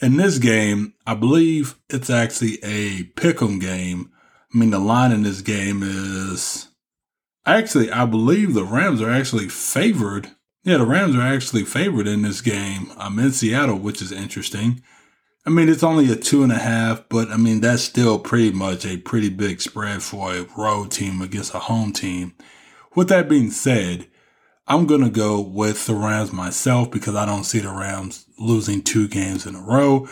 In 0.00 0.16
this 0.16 0.38
game, 0.38 0.94
I 1.06 1.14
believe 1.14 1.78
it's 1.88 2.10
actually 2.10 2.58
a 2.62 3.04
pick'em 3.14 3.60
game. 3.60 4.10
I 4.54 4.58
mean, 4.58 4.70
the 4.70 4.78
line 4.78 5.12
in 5.12 5.22
this 5.22 5.40
game 5.40 5.82
is 5.82 6.68
actually, 7.46 7.90
I 7.90 8.04
believe 8.04 8.52
the 8.52 8.64
Rams 8.64 9.00
are 9.00 9.10
actually 9.10 9.48
favored. 9.48 10.30
Yeah, 10.66 10.78
the 10.78 10.84
Rams 10.84 11.14
are 11.14 11.22
actually 11.22 11.62
favored 11.62 12.08
in 12.08 12.22
this 12.22 12.40
game. 12.40 12.90
I'm 12.96 13.20
in 13.20 13.30
Seattle, 13.30 13.78
which 13.78 14.02
is 14.02 14.10
interesting. 14.10 14.82
I 15.46 15.50
mean, 15.50 15.68
it's 15.68 15.84
only 15.84 16.10
a 16.10 16.16
two 16.16 16.42
and 16.42 16.50
a 16.50 16.58
half, 16.58 17.08
but 17.08 17.30
I 17.30 17.36
mean, 17.36 17.60
that's 17.60 17.84
still 17.84 18.18
pretty 18.18 18.50
much 18.50 18.84
a 18.84 18.96
pretty 18.96 19.28
big 19.28 19.60
spread 19.60 20.02
for 20.02 20.34
a 20.34 20.44
road 20.58 20.90
team 20.90 21.22
against 21.22 21.54
a 21.54 21.60
home 21.60 21.92
team. 21.92 22.34
With 22.96 23.08
that 23.10 23.28
being 23.28 23.52
said, 23.52 24.08
I'm 24.66 24.86
going 24.86 25.02
to 25.02 25.08
go 25.08 25.40
with 25.40 25.86
the 25.86 25.94
Rams 25.94 26.32
myself 26.32 26.90
because 26.90 27.14
I 27.14 27.26
don't 27.26 27.44
see 27.44 27.60
the 27.60 27.70
Rams 27.70 28.26
losing 28.36 28.82
two 28.82 29.06
games 29.06 29.46
in 29.46 29.54
a 29.54 29.62
row. 29.62 30.08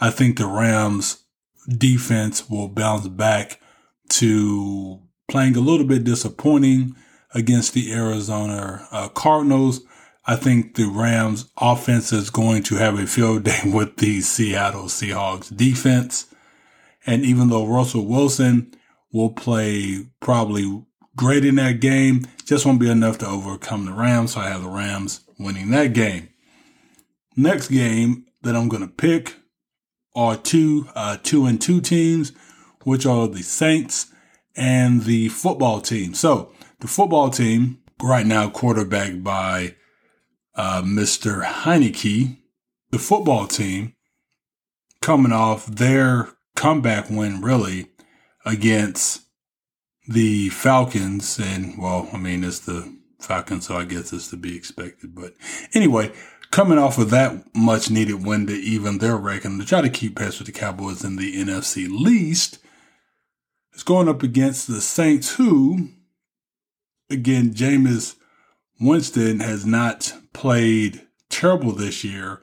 I 0.00 0.08
think 0.08 0.38
the 0.38 0.46
Rams 0.46 1.22
defense 1.68 2.48
will 2.48 2.68
bounce 2.68 3.08
back 3.08 3.60
to 4.08 5.00
playing 5.30 5.54
a 5.56 5.60
little 5.60 5.86
bit 5.86 6.04
disappointing 6.04 6.96
against 7.34 7.74
the 7.74 7.92
Arizona 7.92 8.88
uh, 8.90 9.08
Cardinals. 9.10 9.82
I 10.28 10.36
think 10.36 10.74
the 10.74 10.84
Rams 10.84 11.50
offense 11.58 12.12
is 12.12 12.28
going 12.28 12.62
to 12.64 12.74
have 12.74 12.98
a 12.98 13.06
field 13.06 13.44
day 13.44 13.62
with 13.64 13.96
the 13.96 14.20
Seattle 14.20 14.84
Seahawks 14.84 15.56
defense. 15.56 16.26
And 17.06 17.24
even 17.24 17.48
though 17.48 17.66
Russell 17.66 18.04
Wilson 18.04 18.74
will 19.10 19.30
play 19.30 20.04
probably 20.20 20.84
great 21.16 21.46
in 21.46 21.54
that 21.54 21.80
game, 21.80 22.26
just 22.44 22.66
won't 22.66 22.78
be 22.78 22.90
enough 22.90 23.16
to 23.18 23.26
overcome 23.26 23.86
the 23.86 23.92
Rams. 23.94 24.34
So 24.34 24.42
I 24.42 24.50
have 24.50 24.62
the 24.62 24.68
Rams 24.68 25.22
winning 25.38 25.70
that 25.70 25.94
game. 25.94 26.28
Next 27.34 27.68
game 27.68 28.26
that 28.42 28.54
I'm 28.54 28.68
going 28.68 28.86
to 28.86 28.94
pick 28.94 29.34
are 30.14 30.36
two, 30.36 30.88
uh, 30.94 31.16
two 31.22 31.46
and 31.46 31.58
two 31.58 31.80
teams, 31.80 32.32
which 32.84 33.06
are 33.06 33.28
the 33.28 33.42
Saints 33.42 34.12
and 34.54 35.04
the 35.04 35.28
football 35.28 35.80
team. 35.80 36.12
So 36.12 36.52
the 36.80 36.86
football 36.86 37.30
team 37.30 37.78
right 38.02 38.26
now 38.26 38.50
quarterbacked 38.50 39.24
by 39.24 39.76
uh, 40.58 40.82
Mr. 40.82 41.44
Heinicke, 41.44 42.36
the 42.90 42.98
football 42.98 43.46
team 43.46 43.94
coming 45.00 45.32
off 45.32 45.66
their 45.66 46.30
comeback 46.56 47.08
win 47.08 47.40
really 47.40 47.86
against 48.44 49.22
the 50.08 50.48
Falcons. 50.48 51.38
And 51.38 51.78
well, 51.78 52.10
I 52.12 52.18
mean, 52.18 52.42
it's 52.42 52.58
the 52.58 52.92
Falcons, 53.20 53.68
so 53.68 53.76
I 53.76 53.84
guess 53.84 54.12
it's 54.12 54.30
to 54.30 54.36
be 54.36 54.56
expected. 54.56 55.14
But 55.14 55.34
anyway, 55.74 56.12
coming 56.50 56.78
off 56.78 56.98
of 56.98 57.10
that 57.10 57.54
much 57.54 57.88
needed 57.88 58.26
win 58.26 58.48
to 58.48 58.52
even 58.52 58.98
their 58.98 59.16
record 59.16 59.60
to 59.60 59.64
try 59.64 59.80
to 59.80 59.88
keep 59.88 60.18
pace 60.18 60.38
with 60.38 60.46
the 60.46 60.52
Cowboys 60.52 61.04
in 61.04 61.14
the 61.16 61.36
NFC 61.36 61.88
least, 61.88 62.58
is 63.74 63.84
going 63.84 64.08
up 64.08 64.24
against 64.24 64.66
the 64.66 64.80
Saints, 64.80 65.36
who, 65.36 65.90
again, 67.08 67.54
Jameis 67.54 68.17
Winston 68.80 69.40
has 69.40 69.66
not 69.66 70.12
played 70.32 71.06
terrible 71.28 71.72
this 71.72 72.04
year. 72.04 72.40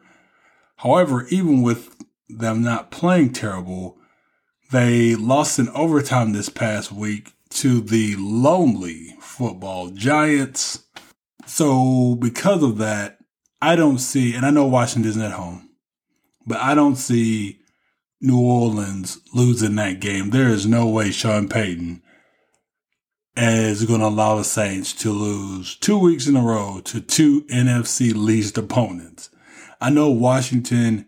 However, 0.77 1.25
even 1.29 1.61
with 1.61 1.95
them 2.27 2.61
not 2.61 2.91
playing 2.91 3.33
terrible, 3.33 3.97
they 4.71 5.15
lost 5.15 5.59
in 5.59 5.69
overtime 5.69 6.33
this 6.33 6.49
past 6.49 6.91
week 6.91 7.33
to 7.49 7.79
the 7.79 8.15
lonely 8.17 9.15
football 9.21 9.89
giants. 9.89 10.83
So, 11.45 12.15
because 12.15 12.63
of 12.63 12.79
that, 12.79 13.19
I 13.61 13.75
don't 13.75 13.99
see, 13.99 14.33
and 14.33 14.45
I 14.45 14.49
know 14.49 14.65
Washington's 14.65 15.17
at 15.17 15.31
home, 15.31 15.69
but 16.45 16.57
I 16.57 16.75
don't 16.75 16.97
see 16.97 17.59
New 18.19 18.41
Orleans 18.41 19.19
losing 19.33 19.75
that 19.75 19.99
game. 19.99 20.31
There 20.31 20.49
is 20.49 20.65
no 20.65 20.87
way 20.87 21.11
Sean 21.11 21.47
Payton 21.47 22.01
is 23.37 23.85
going 23.85 23.99
to 23.99 24.07
allow 24.07 24.37
the 24.37 24.43
Saints 24.43 24.93
to 24.93 25.11
lose 25.11 25.75
two 25.75 25.97
weeks 25.97 26.27
in 26.27 26.35
a 26.35 26.41
row 26.41 26.81
to 26.85 27.01
two 27.01 27.43
NFC 27.43 28.13
least 28.15 28.57
opponents. 28.57 29.29
I 29.81 29.89
know 29.89 30.09
Washington 30.09 31.07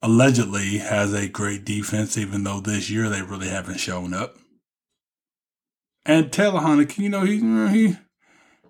allegedly 0.00 0.78
has 0.78 1.12
a 1.12 1.28
great 1.28 1.64
defense, 1.64 2.16
even 2.16 2.44
though 2.44 2.60
this 2.60 2.90
year 2.90 3.08
they 3.08 3.22
really 3.22 3.48
haven't 3.48 3.80
shown 3.80 4.14
up. 4.14 4.36
And 6.06 6.32
Taylor 6.32 6.60
Heinicke, 6.60 6.98
you 6.98 7.08
know, 7.08 7.24
he 7.24 7.40
he 7.70 7.96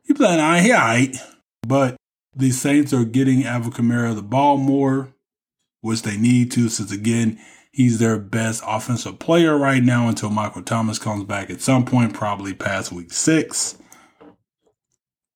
he 0.04 0.14
playing 0.14 0.40
all 0.40 0.50
right, 0.52 0.62
he 0.62 0.72
all 0.72 0.78
right. 0.78 1.16
But 1.66 1.96
the 2.34 2.50
Saints 2.50 2.92
are 2.92 3.04
getting 3.04 3.44
Alvin 3.44 3.72
Kamara 3.72 4.14
the 4.14 4.22
ball 4.22 4.56
more, 4.56 5.12
which 5.80 6.02
they 6.02 6.16
need 6.16 6.50
to, 6.52 6.68
since 6.68 6.92
again, 6.92 7.38
He's 7.74 7.98
their 7.98 8.20
best 8.20 8.62
offensive 8.64 9.18
player 9.18 9.58
right 9.58 9.82
now 9.82 10.06
until 10.06 10.30
Michael 10.30 10.62
Thomas 10.62 11.00
comes 11.00 11.24
back 11.24 11.50
at 11.50 11.60
some 11.60 11.84
point, 11.84 12.14
probably 12.14 12.54
past 12.54 12.92
week 12.92 13.12
six. 13.12 13.76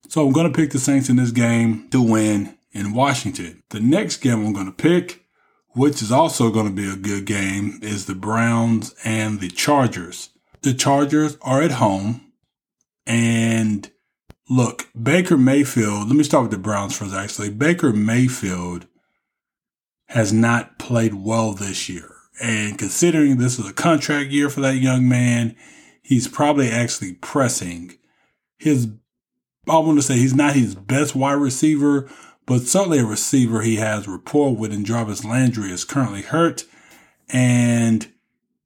So 0.08 0.24
I'm 0.24 0.32
going 0.32 0.46
to 0.46 0.56
pick 0.56 0.70
the 0.70 0.78
Saints 0.78 1.08
in 1.08 1.16
this 1.16 1.32
game 1.32 1.88
to 1.90 2.00
win 2.00 2.56
in 2.70 2.94
Washington. 2.94 3.64
The 3.70 3.80
next 3.80 4.18
game 4.18 4.46
I'm 4.46 4.52
going 4.52 4.66
to 4.66 4.72
pick, 4.72 5.24
which 5.70 6.00
is 6.00 6.12
also 6.12 6.52
going 6.52 6.66
to 6.66 6.72
be 6.72 6.88
a 6.88 6.94
good 6.94 7.24
game, 7.24 7.80
is 7.82 8.06
the 8.06 8.14
Browns 8.14 8.94
and 9.02 9.40
the 9.40 9.50
Chargers. 9.50 10.30
The 10.62 10.74
Chargers 10.74 11.38
are 11.42 11.60
at 11.60 11.72
home. 11.72 12.32
And 13.04 13.90
look, 14.48 14.90
Baker 14.94 15.36
Mayfield, 15.36 16.06
let 16.06 16.14
me 16.14 16.22
start 16.22 16.44
with 16.44 16.52
the 16.52 16.58
Browns 16.58 16.96
first, 16.96 17.12
actually. 17.12 17.50
Baker 17.50 17.92
Mayfield 17.92 18.86
has 20.06 20.32
not 20.32 20.78
played 20.78 21.14
well 21.14 21.52
this 21.52 21.88
year. 21.88 22.14
And 22.40 22.78
considering 22.78 23.36
this 23.36 23.58
is 23.58 23.68
a 23.68 23.72
contract 23.72 24.30
year 24.30 24.48
for 24.48 24.60
that 24.60 24.76
young 24.76 25.08
man, 25.08 25.56
he's 26.02 26.28
probably 26.28 26.70
actually 26.70 27.14
pressing 27.14 27.98
his, 28.58 28.88
I 29.68 29.78
want 29.78 29.98
to 29.98 30.02
say 30.02 30.14
he's 30.16 30.34
not 30.34 30.54
his 30.54 30.74
best 30.74 31.14
wide 31.14 31.32
receiver, 31.32 32.08
but 32.46 32.62
certainly 32.62 33.00
a 33.00 33.04
receiver 33.04 33.62
he 33.62 33.76
has 33.76 34.08
rapport 34.08 34.54
with. 34.54 34.72
And 34.72 34.86
Jarvis 34.86 35.24
Landry 35.24 35.70
is 35.70 35.84
currently 35.84 36.22
hurt. 36.22 36.64
And 37.28 38.10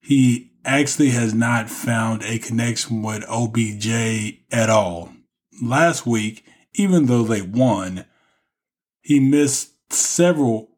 he 0.01 0.53
actually 0.65 1.11
has 1.11 1.35
not 1.35 1.69
found 1.69 2.23
a 2.23 2.39
connection 2.39 3.03
with 3.03 3.25
OBJ 3.29 4.39
at 4.53 4.71
all. 4.71 5.13
Last 5.61 6.07
week, 6.07 6.45
even 6.75 7.07
though 7.07 7.25
they 7.25 7.43
won, 7.43 8.05
he 9.01 9.19
missed 9.19 9.73
several 9.93 10.72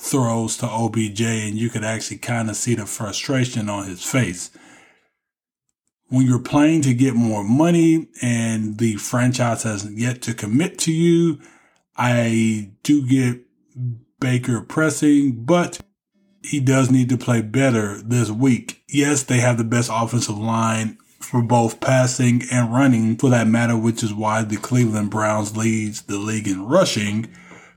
throws 0.00 0.56
to 0.56 0.66
OBJ, 0.66 1.20
and 1.20 1.58
you 1.58 1.68
could 1.68 1.84
actually 1.84 2.16
kind 2.16 2.48
of 2.48 2.56
see 2.56 2.74
the 2.74 2.86
frustration 2.86 3.68
on 3.68 3.86
his 3.86 4.02
face. 4.02 4.50
When 6.08 6.26
you're 6.26 6.40
playing 6.40 6.82
to 6.82 6.94
get 6.94 7.14
more 7.14 7.44
money 7.44 8.08
and 8.22 8.78
the 8.78 8.96
franchise 8.96 9.62
hasn't 9.62 9.98
yet 9.98 10.22
to 10.22 10.34
commit 10.34 10.78
to 10.80 10.92
you, 10.92 11.38
I 11.96 12.72
do 12.82 13.06
get 13.06 13.42
Baker 14.18 14.62
pressing, 14.62 15.44
but 15.44 15.80
he 16.42 16.60
does 16.60 16.90
need 16.90 17.10
to 17.10 17.18
play 17.18 17.42
better 17.42 18.00
this 18.02 18.30
week. 18.30 18.82
Yes, 18.88 19.22
they 19.22 19.38
have 19.40 19.58
the 19.58 19.64
best 19.64 19.90
offensive 19.92 20.38
line 20.38 20.96
for 21.20 21.42
both 21.42 21.80
passing 21.80 22.42
and 22.50 22.72
running 22.72 23.16
for 23.16 23.28
that 23.28 23.46
matter, 23.46 23.76
which 23.76 24.02
is 24.02 24.14
why 24.14 24.42
the 24.42 24.56
Cleveland 24.56 25.10
Browns 25.10 25.56
leads 25.56 26.02
the 26.02 26.18
league 26.18 26.48
in 26.48 26.66
rushing 26.66 27.28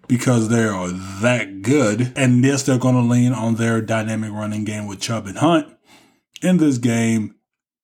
because 0.07 0.49
they 0.49 0.63
are 0.63 0.89
that 0.89 1.61
good. 1.61 2.13
And 2.15 2.43
yes, 2.43 2.63
they're 2.63 2.77
going 2.77 2.95
to 2.95 3.01
lean 3.01 3.33
on 3.33 3.55
their 3.55 3.81
dynamic 3.81 4.31
running 4.31 4.63
game 4.63 4.87
with 4.87 5.01
Chubb 5.01 5.27
and 5.27 5.37
Hunt. 5.37 5.75
In 6.41 6.57
this 6.57 6.77
game, 6.77 7.35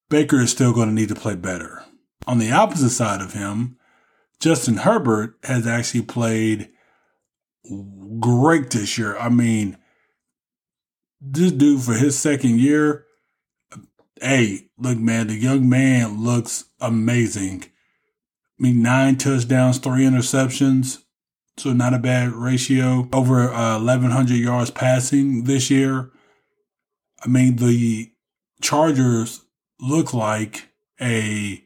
Baker 0.10 0.42
is 0.42 0.52
still 0.52 0.74
going 0.74 0.90
to 0.90 0.94
need 0.94 1.10
to 1.10 1.16
play 1.16 1.36
better. 1.36 1.84
On 2.28 2.38
the 2.38 2.52
opposite 2.52 2.90
side 2.90 3.22
of 3.22 3.34
him, 3.34 3.78
Justin 4.40 4.78
Herbert 4.78 5.38
has 5.44 5.66
actually 5.66 6.02
played 6.04 6.70
great 8.20 8.72
this 8.72 8.98
year. 8.98 9.18
I 9.18 9.30
mean, 9.30 9.78
this 11.22 11.52
dude 11.52 11.82
for 11.82 11.94
his 11.94 12.18
second 12.18 12.60
year, 12.60 13.06
hey, 14.22 14.70
look, 14.78 14.98
man, 14.98 15.28
the 15.28 15.36
young 15.36 15.70
man 15.70 16.24
looks 16.24 16.66
amazing. 16.80 17.64
I 17.64 18.64
mean, 18.64 18.82
nine 18.82 19.18
touchdowns, 19.18 19.78
three 19.78 20.04
interceptions. 20.04 21.04
So 21.60 21.74
not 21.74 21.94
a 21.94 22.00
bad 22.00 22.32
ratio. 22.32 23.10
Over 23.12 23.52
uh, 23.52 23.80
1,100 23.80 24.34
yards 24.34 24.72
passing 24.72 25.44
this 25.44 25.70
year. 25.70 26.10
I 27.22 27.28
mean, 27.28 27.58
the 27.58 28.14
Chargers 28.62 29.42
look 29.82 30.14
like 30.14 30.70
a 31.02 31.62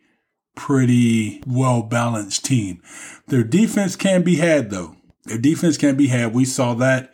pretty 0.56 1.43
well 1.45 1.84
balanced 1.84 2.43
team. 2.43 2.82
Their 3.27 3.43
defense 3.43 3.95
can 3.95 4.23
be 4.23 4.38
had 4.38 4.71
though. 4.71 4.95
Their 5.25 5.38
defense 5.38 5.77
can 5.77 5.95
be 5.95 6.08
had. 6.08 6.34
We 6.34 6.45
saw 6.45 6.73
that 6.73 7.13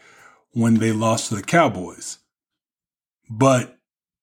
when 0.53 0.75
they 0.75 0.93
lost 0.93 1.27
to 1.29 1.35
the 1.35 1.43
Cowboys. 1.43 2.19
But 3.29 3.77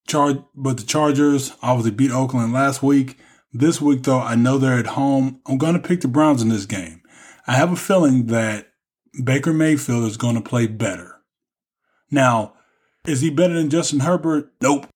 Char- 0.08 0.46
but 0.54 0.78
the 0.78 0.84
Chargers 0.84 1.52
obviously 1.60 1.90
beat 1.90 2.10
Oakland 2.10 2.54
last 2.54 2.82
week. 2.82 3.18
This 3.52 3.82
week 3.82 4.04
though, 4.04 4.20
I 4.20 4.34
know 4.34 4.56
they're 4.56 4.78
at 4.78 4.86
home. 4.86 5.42
I'm 5.46 5.58
going 5.58 5.74
to 5.74 5.88
pick 5.88 6.00
the 6.00 6.08
Browns 6.08 6.40
in 6.40 6.48
this 6.48 6.64
game. 6.64 7.02
I 7.46 7.54
have 7.54 7.72
a 7.72 7.76
feeling 7.76 8.26
that 8.26 8.72
Baker 9.22 9.52
Mayfield 9.52 10.04
is 10.04 10.16
going 10.16 10.34
to 10.34 10.40
play 10.40 10.66
better. 10.66 11.20
Now, 12.10 12.54
is 13.06 13.20
he 13.20 13.30
better 13.30 13.54
than 13.54 13.70
Justin 13.70 14.00
Herbert? 14.00 14.52
Nope. 14.60 14.86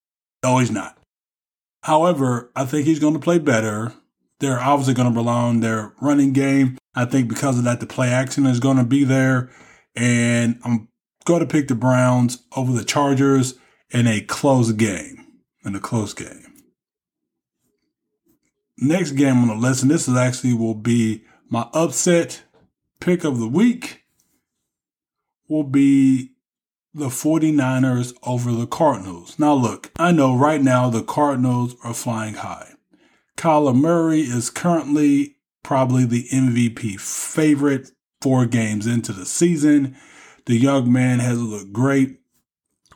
No, 0.43 0.59
he's 0.59 0.71
not. 0.71 0.99
However, 1.83 2.51
I 2.57 2.65
think 2.65 2.87
he's 2.87 2.99
going 2.99 3.15
to 3.15 3.21
play 3.21 3.39
better. 3.39 3.93
They're 4.41 4.61
obviously 4.61 4.95
going 4.95 5.13
to 5.13 5.17
rely 5.17 5.43
on 5.43 5.61
their 5.61 5.95
running 6.01 6.33
game. 6.33 6.79
I 6.95 7.05
think 7.05 7.29
because 7.29 7.59
of 7.59 7.65
that, 7.65 7.81
the 7.81 7.87
play 7.87 8.09
action 8.09 8.47
is 8.47 8.61
going 8.61 8.79
to 8.79 8.85
be 8.85 9.05
there. 9.05 9.51
And 9.95 10.59
I'm 10.65 10.89
going 11.25 11.41
to 11.41 11.47
pick 11.47 11.69
the 11.69 11.75
Browns 11.75 12.43
over 12.57 12.73
the 12.73 12.85
Chargers 12.85 13.55
in 13.91 14.07
a 14.07 14.21
close 14.21 14.73
game. 14.73 15.27
In 15.65 15.75
a 15.75 15.81
close 15.81 16.15
game. 16.15 16.47
Next 18.79 19.13
game 19.13 19.43
on 19.43 19.49
the 19.49 19.55
list, 19.55 19.83
and 19.83 19.91
this 19.91 20.09
is 20.09 20.17
actually 20.17 20.55
will 20.55 20.75
be 20.75 21.23
my 21.51 21.69
upset 21.75 22.45
pick 23.01 23.25
of 23.25 23.39
the 23.39 23.49
week 23.49 24.05
will 25.49 25.65
be 25.65 26.31
the 26.95 27.09
49ers 27.09 28.15
over 28.23 28.53
the 28.53 28.67
Cardinals. 28.67 29.39
Now, 29.39 29.55
look, 29.55 29.91
I 29.97 30.13
know 30.13 30.35
right 30.35 30.63
now 30.63 30.89
the 30.89 31.03
Cardinals 31.03 31.75
are 31.85 31.95
flying 31.95 32.35
high. 32.35 32.73
Kyler 33.37 33.75
Murray 33.75 34.21
is 34.21 34.49
currently 34.49 35.37
probably 35.63 36.05
the 36.05 36.29
MVP 36.33 37.01
favorite. 37.01 37.91
four 38.21 38.45
games 38.45 38.87
into 38.87 39.13
the 39.13 39.25
season. 39.25 39.97
The 40.45 40.57
young 40.57 40.93
man 40.93 41.21
has 41.21 41.41
looked 41.41 41.73
great. 41.73 42.21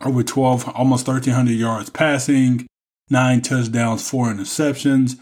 Over 0.02 0.22
12, 0.22 0.68
almost 0.74 1.06
1,300 1.06 1.52
yards 1.52 1.88
passing, 1.88 2.66
nine 3.08 3.40
touchdowns, 3.40 4.08
four 4.08 4.26
interceptions. 4.26 5.18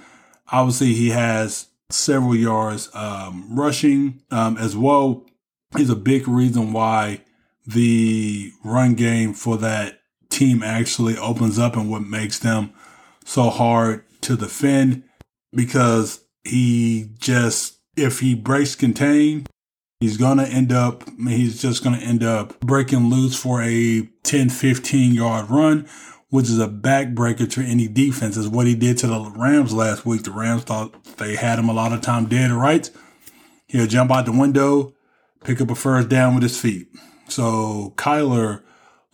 Obviously, 0.50 0.94
he 0.94 1.10
has 1.10 1.68
several 1.94 2.34
yards 2.34 2.88
um, 2.94 3.46
rushing 3.50 4.22
um, 4.30 4.56
as 4.56 4.76
well. 4.76 5.26
is 5.78 5.90
a 5.90 5.96
big 5.96 6.28
reason 6.28 6.72
why 6.72 7.22
the 7.66 8.52
run 8.64 8.94
game 8.94 9.32
for 9.32 9.56
that 9.58 10.00
team 10.30 10.62
actually 10.62 11.16
opens 11.16 11.58
up 11.58 11.76
and 11.76 11.90
what 11.90 12.02
makes 12.02 12.38
them 12.38 12.72
so 13.24 13.50
hard 13.50 14.04
to 14.22 14.36
defend 14.36 15.04
because 15.54 16.24
he 16.44 17.10
just, 17.18 17.78
if 17.96 18.20
he 18.20 18.34
breaks 18.34 18.74
contain, 18.74 19.46
he's 20.00 20.16
going 20.16 20.38
to 20.38 20.46
end 20.46 20.72
up, 20.72 21.04
he's 21.18 21.60
just 21.60 21.84
going 21.84 21.98
to 21.98 22.04
end 22.04 22.24
up 22.24 22.58
breaking 22.60 23.10
loose 23.10 23.36
for 23.36 23.62
a 23.62 24.08
10, 24.24 24.48
15 24.48 25.14
yard 25.14 25.50
run, 25.50 25.86
which 26.32 26.48
is 26.48 26.58
a 26.58 26.66
backbreaker 26.66 27.48
to 27.50 27.60
any 27.60 27.86
defense, 27.86 28.38
is 28.38 28.48
what 28.48 28.66
he 28.66 28.74
did 28.74 28.96
to 28.96 29.06
the 29.06 29.30
Rams 29.36 29.74
last 29.74 30.06
week. 30.06 30.22
The 30.22 30.30
Rams 30.30 30.62
thought 30.62 31.04
they 31.18 31.36
had 31.36 31.58
him 31.58 31.68
a 31.68 31.74
lot 31.74 31.92
of 31.92 32.00
time 32.00 32.24
dead 32.24 32.48
to 32.48 32.56
rights. 32.56 32.90
He'll 33.66 33.86
jump 33.86 34.10
out 34.10 34.24
the 34.24 34.32
window, 34.32 34.94
pick 35.44 35.60
up 35.60 35.68
a 35.68 35.74
first 35.74 36.08
down 36.08 36.32
with 36.32 36.42
his 36.42 36.58
feet. 36.58 36.88
So 37.28 37.92
Kyler 37.96 38.62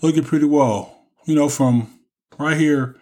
looking 0.00 0.22
pretty 0.22 0.44
well, 0.44 0.96
you 1.24 1.35
know, 1.35 1.48
from 1.48 1.98
right 2.38 2.57
here 2.57 2.94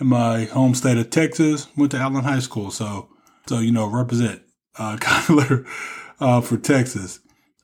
in 0.00 0.08
my 0.08 0.46
home 0.46 0.74
state 0.74 0.98
of 0.98 1.10
Texas, 1.10 1.68
went 1.76 1.92
to 1.92 1.98
Allen 1.98 2.24
High 2.24 2.40
School. 2.40 2.72
So, 2.72 3.08
so, 3.46 3.60
you 3.60 3.70
know, 3.70 3.86
represent, 3.86 4.42
uh, 4.80 4.96
Kyler, 5.00 5.64
uh, 6.18 6.40
for 6.40 6.56
Texas. 6.56 7.20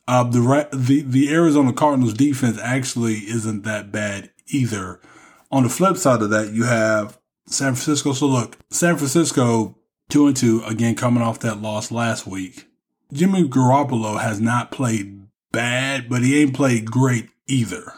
Uh, 0.07 0.23
the, 0.23 0.69
the, 0.73 1.01
the 1.01 1.35
Arizona 1.35 1.73
Cardinals 1.73 2.15
defense 2.15 2.61
actually 2.63 3.15
isn't 3.29 3.65
that 3.65 3.91
bad 3.91 4.31
either. 4.47 5.01
On 5.51 5.63
the 5.63 5.69
flip 5.69 5.97
side 5.97 6.23
of 6.23 6.31
that, 6.31 6.53
you 6.53 6.65
have 6.65 7.19
San 7.47 7.75
Francisco. 7.75 8.13
So 8.13 8.27
look, 8.27 8.59
San 8.71 8.97
Francisco 8.97 9.77
two 10.09 10.27
and 10.27 10.37
two 10.37 10.63
again, 10.65 10.95
coming 10.95 11.23
off 11.23 11.41
that 11.41 11.61
loss 11.61 11.91
last 11.91 12.27
week. 12.27 12.67
Jimmy 13.13 13.49
Garoppolo 13.49 14.21
has 14.21 14.41
not 14.41 14.71
played 14.71 15.27
bad, 15.53 16.09
but 16.09 16.23
he 16.23 16.41
ain't 16.41 16.55
played 16.55 16.91
great 16.91 17.31
either. 17.47 17.93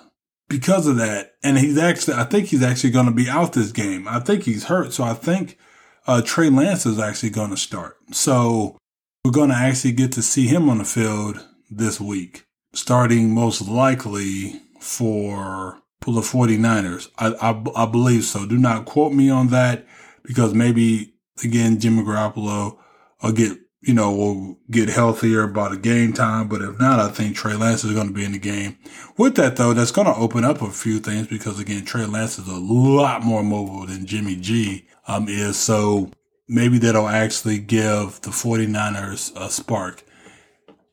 Because 0.48 0.87
of 0.87 0.96
that, 0.96 1.34
and 1.42 1.58
he's 1.58 1.76
actually, 1.76 2.14
I 2.14 2.24
think 2.24 2.46
he's 2.46 2.62
actually 2.62 2.90
going 2.90 3.06
to 3.06 3.12
be 3.12 3.28
out 3.28 3.52
this 3.52 3.70
game. 3.70 4.08
I 4.08 4.20
think 4.20 4.44
he's 4.44 4.64
hurt, 4.64 4.94
so 4.94 5.04
I 5.04 5.12
think 5.12 5.58
uh, 6.06 6.22
Trey 6.22 6.48
Lance 6.48 6.87
is 6.87 6.98
actually 6.98 7.30
going 7.30 7.50
to 7.50 7.56
start. 7.56 7.98
So 8.12 8.78
we're 9.24 9.30
going 9.32 9.50
to 9.50 9.56
actually 9.56 9.92
get 9.92 10.12
to 10.12 10.22
see 10.22 10.46
him 10.46 10.70
on 10.70 10.78
the 10.78 10.84
field 10.84 11.46
this 11.70 12.00
week, 12.00 12.46
starting 12.72 13.34
most 13.34 13.68
likely 13.68 14.62
for 14.80 15.82
for 16.00 16.14
the 16.14 16.20
49ers. 16.20 17.08
I, 17.18 17.28
I, 17.40 17.82
I 17.82 17.87
believe 17.87 18.24
so. 18.24 18.46
Do 18.46 18.58
not 18.58 18.84
quote 18.84 19.12
me 19.12 19.30
on 19.30 19.48
that 19.48 19.87
because 20.22 20.54
maybe 20.54 21.14
again 21.44 21.80
Jimmy 21.80 22.02
Garoppolo 22.02 22.78
will 23.22 23.32
get 23.32 23.58
you 23.80 23.94
know, 23.94 24.12
will 24.12 24.58
get 24.70 24.88
healthier 24.88 25.46
by 25.46 25.68
the 25.68 25.76
game 25.76 26.12
time. 26.12 26.48
But 26.48 26.62
if 26.62 26.78
not, 26.78 26.98
I 26.98 27.08
think 27.08 27.37
Trey 27.37 27.54
Lance 27.54 27.84
is 27.84 27.94
going 27.94 28.08
to 28.08 28.12
be 28.12 28.24
in 28.24 28.32
the 28.32 28.38
game. 28.38 28.76
With 29.16 29.37
that, 29.37 29.56
though, 29.56 29.72
that's 29.72 29.92
going 29.92 30.06
to 30.06 30.14
open 30.14 30.44
up 30.44 30.62
a 30.62 30.70
few 30.70 30.98
things 30.98 31.26
because, 31.28 31.61
again, 31.61 31.84
Trey 31.84 32.06
Lance 32.06 32.38
is 32.38 32.48
a 32.48 32.58
lot 32.58 33.22
more 33.22 33.42
mobile 33.42 33.87
than 33.87 34.06
Jimmy 34.06 34.37
G 34.37 34.87
um, 35.06 35.28
is. 35.28 35.56
So 35.56 36.11
maybe 36.48 36.78
that'll 36.78 37.08
actually 37.08 37.58
give 37.58 38.20
the 38.22 38.30
49ers 38.30 39.34
a 39.37 39.48
spark. 39.48 40.02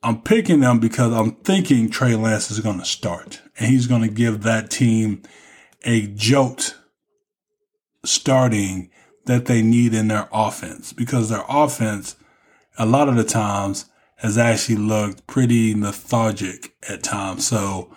I'm 0.06 0.22
picking 0.22 0.60
them 0.60 0.80
because 0.80 1.12
I'm 1.12 1.32
thinking 1.32 1.90
Trey 1.90 2.16
Lance 2.16 2.52
is 2.52 2.60
going 2.60 2.80
to 2.80 2.86
start 2.86 3.42
and 3.58 3.70
he's 3.70 3.88
going 3.88 4.04
to 4.04 4.08
give 4.08 4.44
that 4.44 4.70
team 4.70 5.24
a 5.84 6.08
jolt 6.08 6.78
starting 8.04 8.92
that 9.26 9.48
they 9.48 9.62
need 9.62 9.94
in 9.94 10.08
their 10.08 10.30
offense 10.32 10.94
because 10.94 11.30
their 11.30 11.44
offense– 11.50 12.16
a 12.78 12.86
lot 12.86 13.10
of 13.10 13.16
the 13.16 13.24
times 13.24 13.86
has 14.18 14.38
actually 14.38 14.76
looked 14.76 15.28
pretty 15.28 15.74
lethargic 15.80 16.76
at 16.88 17.04
times. 17.04 17.48
So 17.48 17.96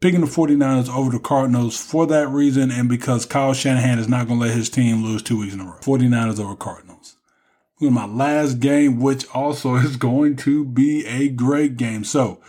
picking 0.00 0.20
the 0.20 0.26
49ers 0.26 0.94
over 0.94 1.10
the 1.10 1.18
Cardinals 1.18 1.82
for 1.82 2.06
that 2.06 2.28
reason 2.28 2.70
and 2.70 2.88
because 2.88 3.26
Kyle 3.26 3.54
Shanahan 3.54 3.98
is 3.98 4.08
not 4.08 4.26
going 4.26 4.40
to 4.40 4.46
let 4.46 4.56
his 4.56 4.70
team 4.70 5.04
lose 5.04 5.22
two 5.22 5.38
weeks 5.38 5.54
in 5.54 5.60
a 5.60 5.64
row. 5.64 5.78
49ers 5.80 6.40
over 6.40 6.56
Cardinals. 6.56 7.16
My 7.80 8.06
last 8.06 8.60
game, 8.60 9.00
which 9.00 9.26
also 9.34 9.74
is 9.76 9.96
going 9.96 10.36
to 10.36 10.64
be 10.64 11.06
a 11.06 11.28
great 11.28 11.76
game. 11.76 12.04
So 12.04 12.40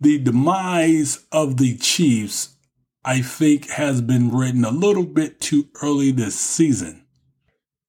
the 0.00 0.18
demise 0.18 1.24
of 1.30 1.56
the 1.56 1.76
Chiefs, 1.76 2.56
I 3.04 3.22
think 3.22 3.68
has 3.70 4.00
been 4.00 4.30
written 4.34 4.64
a 4.64 4.70
little 4.70 5.04
bit 5.04 5.40
too 5.40 5.68
early 5.82 6.10
this 6.10 6.38
season. 6.38 7.06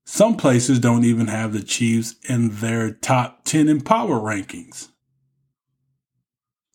Some 0.05 0.35
places 0.35 0.79
don't 0.79 1.05
even 1.05 1.27
have 1.27 1.53
the 1.53 1.63
Chiefs 1.63 2.15
in 2.27 2.49
their 2.57 2.91
top 2.91 3.45
10 3.45 3.69
in 3.69 3.81
power 3.81 4.19
rankings. 4.19 4.89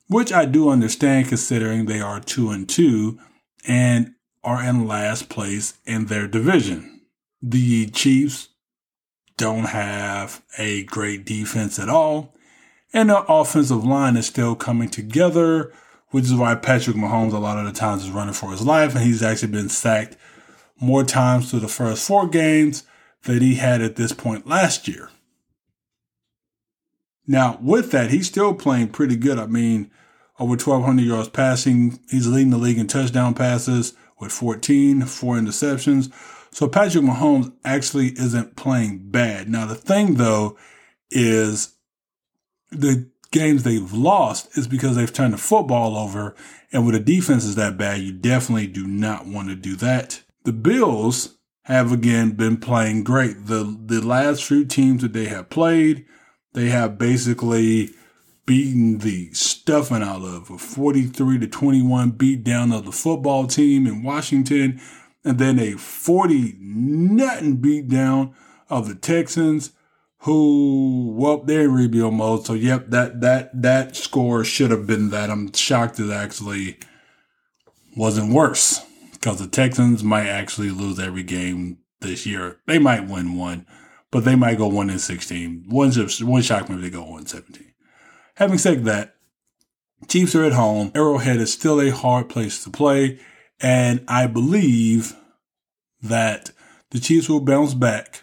Which 0.08 0.32
I 0.32 0.46
do 0.46 0.70
understand 0.70 1.28
considering 1.28 1.84
they 1.84 2.00
are 2.00 2.20
2 2.20 2.50
and 2.50 2.68
2 2.68 3.18
and 3.66 4.14
are 4.42 4.64
in 4.64 4.86
last 4.86 5.28
place 5.28 5.74
in 5.84 6.06
their 6.06 6.26
division. 6.26 7.02
The 7.42 7.86
Chiefs 7.90 8.48
don't 9.38 9.64
have 9.64 10.42
a 10.58 10.84
great 10.84 11.24
defense 11.24 11.78
at 11.78 11.88
all, 11.88 12.34
and 12.92 13.08
the 13.08 13.24
offensive 13.24 13.84
line 13.84 14.16
is 14.16 14.26
still 14.26 14.54
coming 14.54 14.90
together, 14.90 15.72
which 16.10 16.26
is 16.26 16.34
why 16.34 16.54
Patrick 16.54 16.96
Mahomes 16.96 17.32
a 17.32 17.38
lot 17.38 17.58
of 17.58 17.64
the 17.64 17.72
times 17.72 18.04
is 18.04 18.10
running 18.10 18.34
for 18.34 18.50
his 18.50 18.62
life, 18.62 18.94
and 18.94 19.04
he's 19.04 19.22
actually 19.22 19.52
been 19.52 19.70
sacked 19.70 20.16
more 20.80 21.04
times 21.04 21.50
through 21.50 21.60
the 21.60 21.68
first 21.68 22.06
four 22.06 22.28
games 22.28 22.82
that 23.24 23.40
he 23.40 23.54
had 23.54 23.80
at 23.80 23.96
this 23.96 24.12
point 24.12 24.46
last 24.46 24.86
year. 24.86 25.10
Now, 27.26 27.58
with 27.60 27.90
that, 27.90 28.10
he's 28.10 28.26
still 28.26 28.54
playing 28.54 28.88
pretty 28.88 29.16
good. 29.16 29.38
I 29.38 29.46
mean, 29.46 29.90
over 30.38 30.52
1,200 30.52 31.02
yards 31.02 31.28
passing. 31.28 31.98
He's 32.10 32.26
leading 32.26 32.50
the 32.50 32.56
league 32.56 32.78
in 32.78 32.86
touchdown 32.86 33.34
passes 33.34 33.94
with 34.18 34.32
14, 34.32 35.02
four 35.02 35.34
interceptions. 35.34 36.10
So 36.58 36.66
Patrick 36.66 37.04
Mahomes 37.04 37.52
actually 37.64 38.08
isn't 38.18 38.56
playing 38.56 39.12
bad. 39.12 39.48
Now, 39.48 39.64
the 39.64 39.76
thing 39.76 40.14
though 40.14 40.58
is 41.08 41.76
the 42.72 43.08
games 43.30 43.62
they've 43.62 43.92
lost 43.92 44.58
is 44.58 44.66
because 44.66 44.96
they've 44.96 45.12
turned 45.12 45.34
the 45.34 45.38
football 45.38 45.96
over. 45.96 46.34
And 46.72 46.84
with 46.84 46.96
a 46.96 46.98
defense 46.98 47.44
is 47.44 47.54
that 47.54 47.78
bad, 47.78 48.00
you 48.00 48.10
definitely 48.10 48.66
do 48.66 48.88
not 48.88 49.24
want 49.24 49.50
to 49.50 49.54
do 49.54 49.76
that. 49.76 50.24
The 50.42 50.52
Bills 50.52 51.36
have 51.62 51.92
again 51.92 52.32
been 52.32 52.56
playing 52.56 53.04
great. 53.04 53.46
The 53.46 53.78
the 53.86 54.04
last 54.04 54.42
few 54.42 54.64
teams 54.64 55.02
that 55.02 55.12
they 55.12 55.26
have 55.26 55.50
played, 55.50 56.06
they 56.54 56.70
have 56.70 56.98
basically 56.98 57.90
beaten 58.46 58.98
the 58.98 59.32
stuffing 59.32 60.02
out 60.02 60.22
of 60.22 60.50
a 60.50 60.58
43 60.58 61.38
to 61.38 61.46
21 61.46 62.10
beat 62.12 62.42
down 62.42 62.72
of 62.72 62.84
the 62.84 62.90
football 62.90 63.46
team 63.46 63.86
in 63.86 64.02
Washington, 64.02 64.80
and 65.28 65.38
then 65.38 65.58
a 65.58 65.72
40 65.72 66.56
nothing 66.60 67.56
beat 67.56 67.88
down 67.88 68.34
of 68.68 68.88
the 68.88 68.94
Texans, 68.94 69.72
who 70.20 71.12
well 71.16 71.42
they're 71.42 71.62
in 71.62 71.72
rebuild 71.72 72.14
mode. 72.14 72.46
So 72.46 72.54
yep, 72.54 72.86
that 72.88 73.20
that 73.20 73.62
that 73.62 73.96
score 73.96 74.44
should 74.44 74.70
have 74.70 74.86
been 74.86 75.10
that. 75.10 75.30
I'm 75.30 75.52
shocked 75.52 76.00
it 76.00 76.10
actually 76.10 76.78
wasn't 77.96 78.32
worse 78.32 78.84
because 79.12 79.38
the 79.38 79.46
Texans 79.46 80.02
might 80.02 80.26
actually 80.26 80.70
lose 80.70 80.98
every 80.98 81.22
game 81.22 81.78
this 82.00 82.26
year. 82.26 82.60
They 82.66 82.78
might 82.78 83.08
win 83.08 83.36
one, 83.36 83.66
but 84.10 84.24
they 84.24 84.34
might 84.34 84.58
go 84.58 84.68
one 84.68 84.90
in 84.90 84.98
sixteen. 84.98 85.64
One 85.68 85.92
one 85.92 86.42
shock 86.42 86.68
if 86.68 86.80
they 86.80 86.90
go 86.90 87.04
one 87.04 87.26
seventeen. 87.26 87.72
Having 88.36 88.58
said 88.58 88.84
that, 88.84 89.14
Chiefs 90.06 90.34
are 90.34 90.44
at 90.44 90.52
home. 90.52 90.92
Arrowhead 90.94 91.36
is 91.36 91.52
still 91.52 91.80
a 91.80 91.90
hard 91.90 92.28
place 92.28 92.62
to 92.64 92.70
play, 92.70 93.18
and 93.60 94.04
I 94.06 94.26
believe 94.26 95.16
that 96.02 96.50
the 96.90 97.00
Chiefs 97.00 97.28
will 97.28 97.40
bounce 97.40 97.74
back 97.74 98.22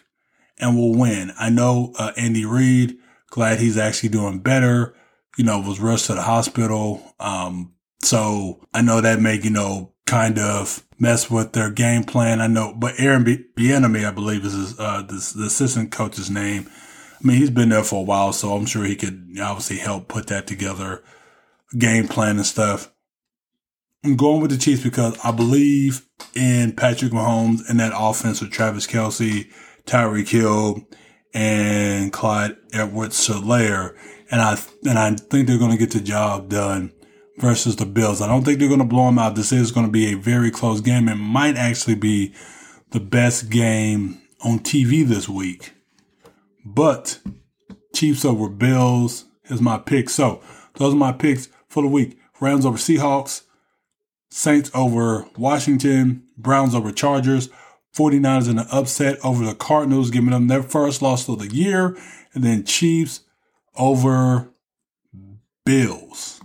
and 0.58 0.76
will 0.76 0.94
win. 0.94 1.32
I 1.38 1.50
know 1.50 1.92
uh, 1.98 2.12
Andy 2.16 2.44
Reid, 2.44 2.96
glad 3.30 3.60
he's 3.60 3.76
actually 3.76 4.08
doing 4.10 4.40
better. 4.40 4.94
You 5.36 5.44
know, 5.44 5.60
was 5.60 5.80
rushed 5.80 6.06
to 6.06 6.14
the 6.14 6.22
hospital. 6.22 7.14
Um, 7.20 7.74
so 8.02 8.66
I 8.72 8.80
know 8.80 9.00
that 9.00 9.20
may, 9.20 9.38
you 9.40 9.50
know, 9.50 9.92
kind 10.06 10.38
of 10.38 10.86
mess 10.98 11.30
with 11.30 11.52
their 11.52 11.70
game 11.70 12.04
plan. 12.04 12.40
I 12.40 12.46
know, 12.46 12.74
but 12.74 12.94
Aaron 12.98 13.24
Bieniemy, 13.24 14.06
I 14.06 14.10
believe, 14.12 14.44
is 14.44 14.54
his, 14.54 14.80
uh, 14.80 15.02
the, 15.02 15.32
the 15.36 15.46
assistant 15.46 15.92
coach's 15.92 16.30
name. 16.30 16.70
I 17.20 17.26
mean, 17.26 17.36
he's 17.36 17.50
been 17.50 17.70
there 17.70 17.82
for 17.82 18.00
a 18.00 18.04
while, 18.04 18.32
so 18.32 18.54
I'm 18.54 18.66
sure 18.66 18.84
he 18.84 18.96
could 18.96 19.36
obviously 19.40 19.78
help 19.78 20.08
put 20.08 20.28
that 20.28 20.46
together, 20.46 21.02
game 21.76 22.08
plan 22.08 22.36
and 22.36 22.46
stuff. 22.46 22.92
I'm 24.06 24.14
going 24.14 24.40
with 24.40 24.52
the 24.52 24.56
Chiefs 24.56 24.84
because 24.84 25.18
I 25.24 25.32
believe 25.32 26.06
in 26.36 26.74
Patrick 26.74 27.10
Mahomes 27.10 27.68
and 27.68 27.80
that 27.80 27.92
offense 27.92 28.40
with 28.40 28.52
Travis 28.52 28.86
Kelce, 28.86 29.50
Tyreek 29.84 30.28
Hill, 30.28 30.86
and 31.34 32.12
Clyde 32.12 32.56
Edwards-Helaire. 32.72 33.96
and 34.30 34.40
I 34.40 34.56
and 34.88 34.96
I 34.96 35.10
think 35.16 35.48
they're 35.48 35.58
going 35.58 35.72
to 35.72 35.76
get 35.76 35.90
the 35.90 35.98
job 35.98 36.48
done 36.48 36.92
versus 37.38 37.74
the 37.74 37.84
Bills. 37.84 38.22
I 38.22 38.28
don't 38.28 38.44
think 38.44 38.60
they're 38.60 38.68
going 38.68 38.78
to 38.78 38.86
blow 38.86 39.06
them 39.06 39.18
out. 39.18 39.34
This 39.34 39.50
is 39.50 39.72
going 39.72 39.86
to 39.86 39.92
be 39.92 40.12
a 40.12 40.16
very 40.16 40.52
close 40.52 40.80
game. 40.80 41.08
It 41.08 41.16
might 41.16 41.56
actually 41.56 41.96
be 41.96 42.32
the 42.92 43.00
best 43.00 43.50
game 43.50 44.22
on 44.44 44.60
TV 44.60 45.04
this 45.04 45.28
week. 45.28 45.72
But 46.64 47.18
Chiefs 47.92 48.24
over 48.24 48.48
Bills 48.48 49.24
is 49.46 49.60
my 49.60 49.78
pick. 49.78 50.10
So 50.10 50.42
those 50.74 50.94
are 50.94 50.96
my 50.96 51.10
picks 51.10 51.48
for 51.68 51.82
the 51.82 51.88
week. 51.88 52.20
Rams 52.40 52.64
over 52.64 52.78
Seahawks, 52.78 53.42
Saints 54.36 54.70
over 54.74 55.26
Washington, 55.38 56.22
Browns 56.36 56.74
over 56.74 56.92
Chargers, 56.92 57.48
49ers 57.96 58.50
in 58.50 58.58
an 58.58 58.66
upset 58.70 59.18
over 59.24 59.42
the 59.42 59.54
Cardinals, 59.54 60.10
giving 60.10 60.28
them 60.28 60.48
their 60.48 60.62
first 60.62 61.00
loss 61.00 61.26
of 61.26 61.38
the 61.38 61.48
year, 61.48 61.96
and 62.34 62.44
then 62.44 62.62
Chiefs 62.62 63.20
over 63.76 64.50
Bills. 65.64 66.42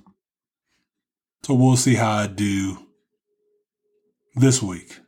So 1.43 1.53
we'll 1.53 1.75
see 1.75 1.95
how 1.95 2.11
I 2.11 2.27
do 2.27 2.77
this 4.35 4.63
week. 4.63 5.01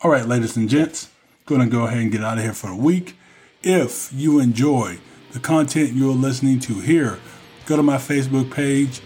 All 0.00 0.10
right, 0.10 0.26
ladies 0.26 0.56
and 0.56 0.68
gents, 0.68 1.08
gonna 1.46 1.68
go 1.68 1.86
ahead 1.86 1.98
and 1.98 2.10
get 2.10 2.24
out 2.24 2.38
of 2.38 2.42
here 2.42 2.52
for 2.52 2.66
the 2.66 2.74
week. 2.74 3.16
If 3.62 4.12
you 4.12 4.40
enjoy 4.40 4.98
the 5.30 5.38
content 5.38 5.92
you're 5.92 6.14
listening 6.14 6.58
to 6.60 6.80
here, 6.80 7.20
go 7.66 7.76
to 7.76 7.82
my 7.84 7.98
Facebook 7.98 8.50
page, 8.50 9.00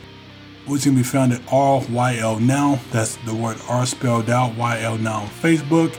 which 0.67 0.83
can 0.83 0.95
be 0.95 1.03
found 1.03 1.33
at 1.33 1.41
RYL 1.47 2.41
Now. 2.41 2.79
That's 2.91 3.17
the 3.17 3.35
word 3.35 3.59
R 3.69 3.87
spelled 3.87 4.31
out, 4.31 4.53
YL 4.53 5.01
Now 5.01 5.21
on 5.21 5.29
Facebook. 5.29 5.97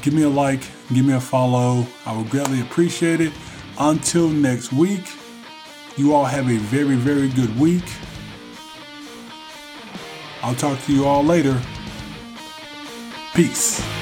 Give 0.00 0.14
me 0.14 0.22
a 0.22 0.28
like, 0.28 0.60
give 0.92 1.04
me 1.04 1.14
a 1.14 1.20
follow. 1.20 1.86
I 2.06 2.16
would 2.16 2.30
greatly 2.30 2.60
appreciate 2.60 3.20
it. 3.20 3.32
Until 3.78 4.28
next 4.28 4.72
week, 4.72 5.08
you 5.96 6.14
all 6.14 6.24
have 6.24 6.48
a 6.48 6.56
very, 6.56 6.96
very 6.96 7.28
good 7.28 7.58
week. 7.58 7.84
I'll 10.42 10.54
talk 10.54 10.80
to 10.84 10.92
you 10.92 11.06
all 11.06 11.22
later. 11.22 11.60
Peace. 13.34 14.01